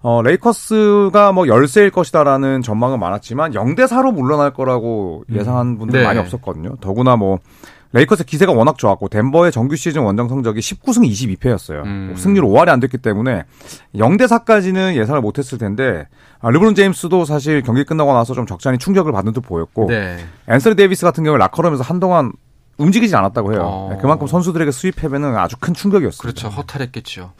어, 0.00 0.22
레이커스가 0.22 1.32
뭐 1.32 1.48
열세일 1.48 1.90
것이다라는 1.90 2.62
전망은 2.62 3.00
많았지만 3.00 3.52
0대 3.52 3.86
4로 3.86 4.12
물러날 4.12 4.52
거라고 4.52 5.24
예상한 5.32 5.78
분들 5.78 6.00
네. 6.00 6.06
많이 6.06 6.18
없었거든요. 6.18 6.76
더구나 6.80 7.16
뭐 7.16 7.38
레이커스 7.92 8.24
기세가 8.24 8.52
워낙 8.52 8.76
좋았고 8.76 9.08
덴버의 9.08 9.50
정규 9.52 9.76
시즌 9.76 10.02
원정 10.02 10.28
성적이 10.28 10.60
19승 10.60 11.08
22패였어요. 11.08 11.84
음. 11.84 12.14
승률 12.16 12.44
5할이 12.44 12.68
안 12.68 12.80
됐기 12.80 12.98
때문에 12.98 13.44
0대 13.94 14.26
4까지는 14.26 14.94
예상을 14.96 15.20
못 15.20 15.38
했을 15.38 15.58
텐데 15.58 16.06
아, 16.40 16.50
르브론 16.50 16.74
제임스도 16.74 17.24
사실 17.24 17.62
경기 17.62 17.84
끝나고 17.84 18.12
나서 18.12 18.34
좀 18.34 18.46
적잖이 18.46 18.78
충격을 18.78 19.12
받는 19.12 19.32
듯 19.32 19.40
보였고 19.40 19.86
네. 19.88 20.18
앤서니 20.48 20.76
데이비스 20.76 21.04
같은 21.04 21.24
경우에 21.24 21.38
라커룸에서 21.38 21.82
한동안 21.82 22.32
움직이지 22.78 23.14
않았다고 23.14 23.52
해요. 23.52 23.60
어. 23.64 23.88
네, 23.92 23.98
그만큼 24.00 24.26
선수들에게 24.26 24.70
sweep 24.70 24.96
패배는 24.96 25.36
아주 25.36 25.56
큰 25.58 25.74
충격이었습니다. 25.74 26.22
그렇죠. 26.22 26.48
허탈했겠죠. 26.48 27.32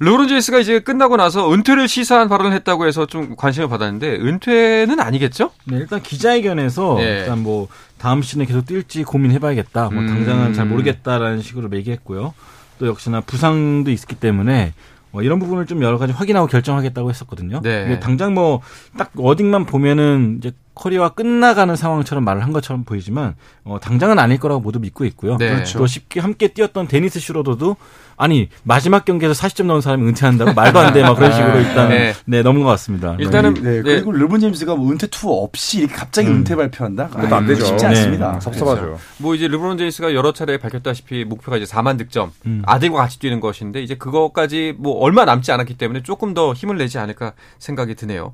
르브론 0.00 0.26
제임스가 0.28 0.58
이제 0.58 0.80
끝나고 0.80 1.16
나서 1.16 1.52
은퇴를 1.52 1.86
시사한 1.86 2.28
발언을 2.28 2.52
했다고 2.54 2.86
해서 2.86 3.06
좀 3.06 3.36
관심을 3.36 3.68
받았는데 3.68 4.16
은퇴는 4.16 4.98
아니겠죠? 4.98 5.50
네, 5.64 5.76
일단 5.76 6.02
기자회견에서 6.02 6.96
예. 7.00 7.18
일단 7.20 7.42
뭐 7.42 7.68
다음 7.98 8.22
시즌에 8.22 8.46
계속 8.46 8.64
뛸지 8.64 9.04
고민해봐야겠다. 9.06 9.90
뭐 9.90 10.00
음. 10.02 10.06
당장은 10.06 10.52
잘 10.54 10.66
모르겠다라는 10.66 11.42
식으로 11.42 11.68
얘기했고요. 11.76 12.34
또 12.78 12.86
역시나 12.86 13.20
부상도 13.20 13.90
있었기 13.90 14.16
때문에 14.16 14.72
뭐 15.10 15.22
이런 15.22 15.38
부분을 15.38 15.66
좀 15.66 15.82
여러 15.82 15.98
가지 15.98 16.12
확인하고 16.12 16.46
결정하겠다고 16.46 17.08
했었거든요. 17.10 17.60
네. 17.62 18.00
당장 18.00 18.34
뭐 18.34 18.60
딱 18.98 19.10
wording만 19.14 19.66
보면은 19.66 20.36
이제 20.38 20.52
career가 20.76 21.08
끝나가는 21.08 21.74
상황처럼 21.74 22.22
말을 22.22 22.44
한 22.44 22.52
것처럼 22.52 22.84
보이지만 22.84 23.34
어, 23.64 23.78
당장은 23.80 24.18
아닐 24.18 24.38
거라고 24.38 24.60
모두 24.60 24.78
믿고 24.78 25.04
있고요. 25.06 25.36
네. 25.38 25.48
그렇죠. 25.48 25.78
또 25.78 25.86
쉽게 25.86 26.20
함께 26.20 26.48
뛰었던 26.48 26.86
데니스 26.86 27.18
슈로더도 27.18 27.76
아니 28.18 28.48
마지막 28.62 29.04
경기에서 29.04 29.34
40점 29.34 29.66
넣은 29.66 29.80
사람이 29.80 30.06
은퇴한다고 30.06 30.54
말도 30.54 30.78
안 30.78 30.92
돼. 30.92 31.02
막 31.02 31.14
그런 31.14 31.32
식으로 31.32 31.58
일단 31.58 31.88
네. 31.88 32.14
네, 32.24 32.42
넘은 32.42 32.62
것 32.62 32.68
같습니다. 32.70 33.16
일단은 33.18 33.54
네, 33.54 33.62
네. 33.62 33.82
그리고 33.82 34.12
르브론 34.12 34.40
제임스가 34.40 34.74
뭐 34.76 34.90
은퇴 34.90 35.06
투어 35.06 35.42
없이 35.42 35.80
이렇게 35.80 35.94
갑자기 35.94 36.28
은퇴 36.28 36.54
발표한다? 36.56 37.08
그것도 37.08 37.34
안 37.34 37.46
되죠. 37.46 37.64
쉽지 37.64 37.84
네. 37.84 37.88
않습니다. 37.88 38.34
음, 38.34 38.40
섭섭하죠. 38.40 38.98
뭐 39.18 39.34
이제 39.34 39.48
르브론 39.48 39.78
제임스가 39.78 40.14
여러 40.14 40.32
차례 40.32 40.58
밝혔다시피 40.58 41.24
목표가 41.24 41.56
이제 41.56 41.66
4만 41.66 41.98
득점, 41.98 42.32
음. 42.46 42.62
아들과 42.66 42.98
같이 42.98 43.18
뛰는 43.18 43.40
것인데 43.40 43.82
이제 43.82 43.96
그거까지 43.96 44.74
뭐 44.78 44.98
얼마 44.98 45.24
남지 45.24 45.52
않았기 45.52 45.74
때문에 45.74 46.02
조금 46.02 46.34
더 46.34 46.52
힘을 46.52 46.78
내지 46.78 46.98
않을까 46.98 47.32
생각이 47.58 47.94
드네요. 47.94 48.32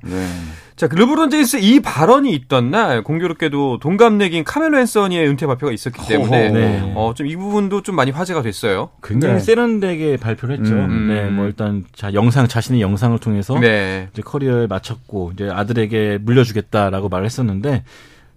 네. 0.73 0.75
자, 0.75 0.87
그 0.87 0.95
르브론 0.95 1.29
제임스 1.29 1.57
이 1.57 1.79
발언이 1.79 2.31
있던 2.33 2.71
날 2.71 3.03
공교롭게도 3.03 3.79
동갑내기인 3.79 4.43
카멜로 4.43 4.79
앤서니의 4.79 5.27
은퇴 5.27 5.45
발표가 5.45 5.71
있었기 5.71 6.07
때문에 6.07 6.49
네. 6.49 6.93
어, 6.95 7.13
좀 7.15 7.27
이 7.27 7.35
부분도 7.35 7.81
좀 7.83 7.95
많이 7.95 8.11
화제가 8.11 8.41
됐어요. 8.41 8.89
굉장히 9.01 9.35
네. 9.35 9.39
세련되게 9.39 10.17
발표를 10.17 10.59
했죠. 10.59 10.73
음. 10.73 11.07
네, 11.07 11.29
뭐 11.29 11.45
일단 11.45 11.85
자 11.95 12.13
영상 12.13 12.47
자신의 12.47 12.81
영상을 12.81 13.17
통해서 13.19 13.57
네. 13.59 14.09
이제 14.11 14.21
career에 14.21 14.67
마쳤고 14.67 15.31
이제 15.33 15.49
아들에게 15.49 16.19
물려주겠다라고 16.21 17.07
말을 17.09 17.25
했었는데 17.25 17.83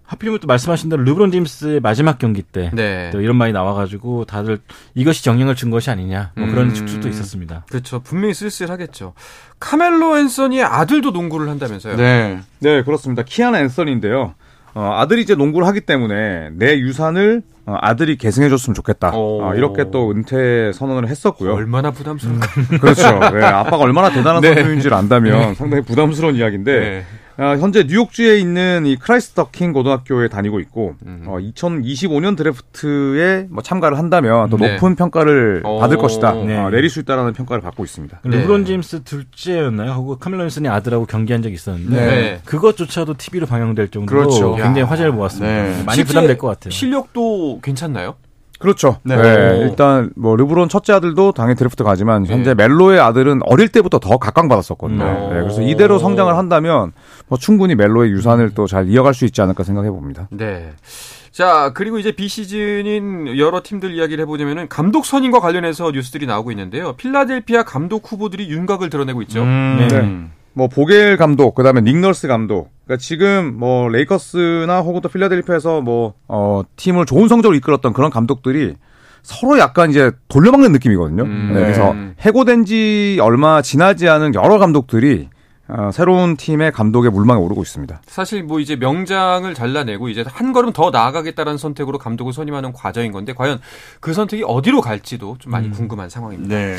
하필이면 0.07 0.39
또 0.39 0.47
말씀하신 0.47 0.89
대로 0.89 1.03
르브론 1.03 1.31
제임스의 1.31 1.81
마지막 1.81 2.17
경기 2.17 2.41
때 2.41 2.71
네. 2.73 3.09
또 3.11 3.21
이런 3.21 3.35
말이 3.35 3.51
나와가지고 3.51 4.23
다들 4.25 4.59
이것이 4.95 5.29
영향을 5.29 5.53
준 5.55 5.69
것이 5.69 5.89
아니냐 5.91 6.31
뭐 6.35 6.47
그런 6.47 6.69
음. 6.69 6.73
축소도 6.73 7.09
있었습니다. 7.09 7.65
그렇죠. 7.69 7.99
분명히 7.99 8.33
쓸쓸하겠죠. 8.33 9.13
카멜로 9.59 10.17
앤서니의 10.17 10.63
아들도 10.63 11.11
농구를 11.11 11.49
한다면서요. 11.49 11.97
네. 11.97 12.39
네, 12.59 12.83
그렇습니다. 12.83 13.23
키안 13.23 13.53
앤서니인데요. 13.55 14.33
어, 14.75 14.91
아들이 14.95 15.23
이제 15.23 15.35
농구를 15.35 15.67
하기 15.67 15.81
때문에 15.81 16.51
내 16.53 16.77
유산을 16.79 17.41
어, 17.65 17.75
아들이 17.81 18.15
계승해줬으면 18.15 18.75
좋겠다. 18.75 19.11
오. 19.13 19.43
어, 19.43 19.55
이렇게 19.55 19.89
또 19.91 20.11
은퇴 20.11 20.71
선언을 20.73 21.09
했었고요. 21.09 21.53
얼마나 21.53 21.91
부담스러울까. 21.91 22.47
그렇죠. 22.79 23.19
네, 23.35 23.43
아빠가 23.43 23.77
얼마나 23.79 24.09
대단한 24.09 24.39
네. 24.41 24.53
선수인지를 24.55 24.95
안다면 24.95 25.55
상당히 25.55 25.83
부담스러운 25.83 26.35
이야기인데 26.35 26.79
네. 26.79 27.05
어, 27.39 27.55
현재 27.57 27.83
뉴욕주에 27.83 28.39
있는 28.39 28.85
이 28.87 28.95
Christ 28.95 29.31
the 29.31 29.49
King 29.51 29.71
고등학교에 29.71 30.27
다니고 30.27 30.59
있고 30.61 30.95
음. 31.05 31.25
어, 31.27 31.37
2025년 31.37 32.35
드래프트에 32.35 33.47
뭐 33.49 33.61
참가를 33.61 33.97
한다면 33.97 34.49
더 34.49 34.57
네. 34.57 34.73
높은 34.73 34.95
평가를 34.95 35.61
오. 35.63 35.79
받을 35.79 35.97
것이다. 35.97 36.33
네. 36.33 36.57
어, 36.57 36.69
내릴 36.71 36.89
수 36.89 36.99
있다라는 36.99 37.33
평가를 37.33 37.61
받고 37.61 37.83
있습니다. 37.83 38.21
네. 38.25 38.37
르브론 38.37 38.65
제임스 38.65 39.03
둘째였나요? 39.03 39.91
하고 39.91 40.17
카멜로 40.17 40.43
앤서니 40.43 40.67
아들하고 40.67 41.05
경기한 41.05 41.43
적이 41.43 41.55
있었는데 41.55 41.95
네. 41.95 42.41
그것조차도 42.45 43.15
TV로 43.17 43.45
방영될 43.45 43.89
정도로 43.89 44.21
그렇죠. 44.21 44.55
굉장히 44.55 44.81
야. 44.81 44.85
화제를 44.85 45.11
모았습니다. 45.11 45.47
네. 45.47 45.83
많이 45.83 45.95
실제 45.97 46.07
부담될 46.07 46.37
것 46.39 46.47
같아요. 46.47 46.71
실력도 46.71 47.59
괜찮나요? 47.61 48.15
그렇죠. 48.59 48.97
네. 49.03 49.15
네. 49.15 49.59
일단 49.61 50.11
뭐 50.15 50.35
르브론 50.35 50.69
첫째 50.69 50.93
아들도 50.93 51.31
당연히 51.31 51.55
드래프트 51.57 51.83
가지만 51.83 52.25
현재 52.25 52.53
네. 52.53 52.67
멜로의 52.67 52.99
아들은 52.99 53.41
어릴 53.45 53.69
때부터 53.69 53.99
더 53.99 54.17
각광받았었거든요. 54.17 55.03
음. 55.03 55.29
네, 55.33 55.41
그래서 55.41 55.61
이대로 55.61 55.99
성장을 55.99 56.35
한다면 56.35 56.91
뭐 57.27 57.37
충분히 57.37 57.75
멜로의 57.75 58.11
유산을 58.11 58.53
또 58.53 58.67
잘 58.67 58.87
이어갈 58.89 59.13
수 59.13 59.25
있지 59.25 59.41
않을까 59.41 59.63
생각해 59.63 59.89
봅니다. 59.89 60.27
네. 60.31 60.71
자, 61.31 61.71
그리고 61.75 61.99
이제 61.99 62.11
비시즌인 62.11 63.37
여러 63.37 63.61
팀들 63.63 63.93
이야기를 63.93 64.23
해보자면은 64.23 64.67
감독 64.69 65.05
선임과 65.05 65.39
관련해서 65.39 65.91
뉴스들이 65.91 66.25
나오고 66.25 66.51
있는데요. 66.51 66.93
필라델피아 66.93 67.63
감독 67.63 68.11
후보들이 68.11 68.49
윤곽을 68.49 68.89
드러내고 68.89 69.21
있죠. 69.23 69.45
네. 69.45 69.87
네. 69.87 70.23
뭐 70.53 70.67
보겔 70.67 71.17
감독, 71.17 71.53
그다음에 71.53 71.81
닉널스 71.81 72.27
감독. 72.27 72.71
그러니까 72.87 72.97
지금 72.97 73.55
뭐 73.57 73.89
레이커스나 73.89 74.79
혹은 74.79 75.01
또 75.01 75.09
필라델피아에서 75.09 75.81
뭐 75.81 76.13
어, 76.27 76.61
팀을 76.77 77.05
좋은 77.05 77.27
성적으로 77.27 77.55
이끌었던 77.57 77.91
그런 77.91 78.09
감독들이 78.09 78.75
서로 79.23 79.59
약간 79.59 79.89
이제 79.89 80.11
돌려막는 80.29 80.71
느낌이거든요. 80.71 81.23
음. 81.23 81.51
네, 81.53 81.59
그래서 81.59 81.93
해고된 82.21 82.63
지 82.63 83.19
얼마 83.21 83.61
지나지 83.61 84.07
않은 84.07 84.33
여러 84.35 84.57
감독들이 84.57 85.27
어, 85.69 85.89
새로운 85.91 86.37
팀의 86.37 86.71
감독의 86.71 87.11
물망에 87.11 87.39
오르고 87.41 87.61
있습니다. 87.61 88.01
사실 88.07 88.43
뭐 88.43 88.59
이제 88.59 88.75
명장을 88.77 89.53
잘라내고 89.53 90.07
이제 90.09 90.23
한 90.25 90.53
걸음 90.53 90.71
더 90.71 90.91
나아가겠다는 90.91 91.57
선택으로 91.57 91.97
감독을 91.97 92.31
선임하는 92.31 92.71
과정인 92.73 93.11
건데 93.11 93.33
과연 93.33 93.59
그 93.99 94.13
선택이 94.13 94.43
어디로 94.47 94.79
갈지도 94.81 95.35
좀 95.39 95.51
많이 95.51 95.69
궁금한 95.69 96.09
상황입니다. 96.09 96.55
네. 96.55 96.77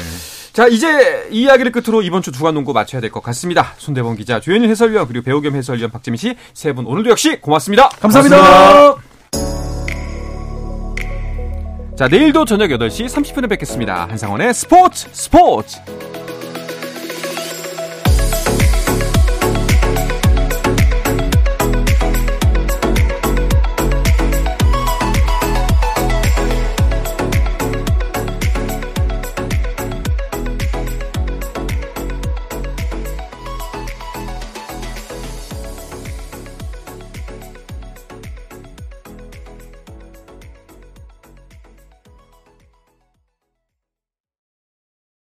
자, 0.55 0.67
이제 0.67 1.29
이 1.31 1.43
이야기를 1.43 1.71
끝으로 1.73 2.01
이번 2.03 2.23
주 2.23 2.33
주간 2.33 2.55
농구 2.55 2.73
마쳐야 2.73 3.01
될 3.03 3.11
것 3.11 3.23
같습니다. 3.23 3.75
손대범 3.77 4.17
기자, 4.17 4.41
조현일 4.41 4.69
해설위원 4.71 5.07
그리고 5.07 5.25
배우 5.25 5.41
겸 5.41 5.55
해설위원 5.55 5.91
박재민 5.91 6.17
씨 6.17 6.35
세 6.55 6.73
분 6.73 6.87
오늘도 6.87 7.11
역시 7.11 7.41
고맙습니다. 7.41 7.89
감사합니다. 8.01 8.97
자, 11.97 12.07
내일도 12.09 12.45
저녁 12.45 12.69
8시 12.69 13.07
30분에 13.09 13.49
뵙겠습니다. 13.51 14.07
한상원의 14.09 14.55
스포츠 14.55 15.09
스포츠. 15.13 15.79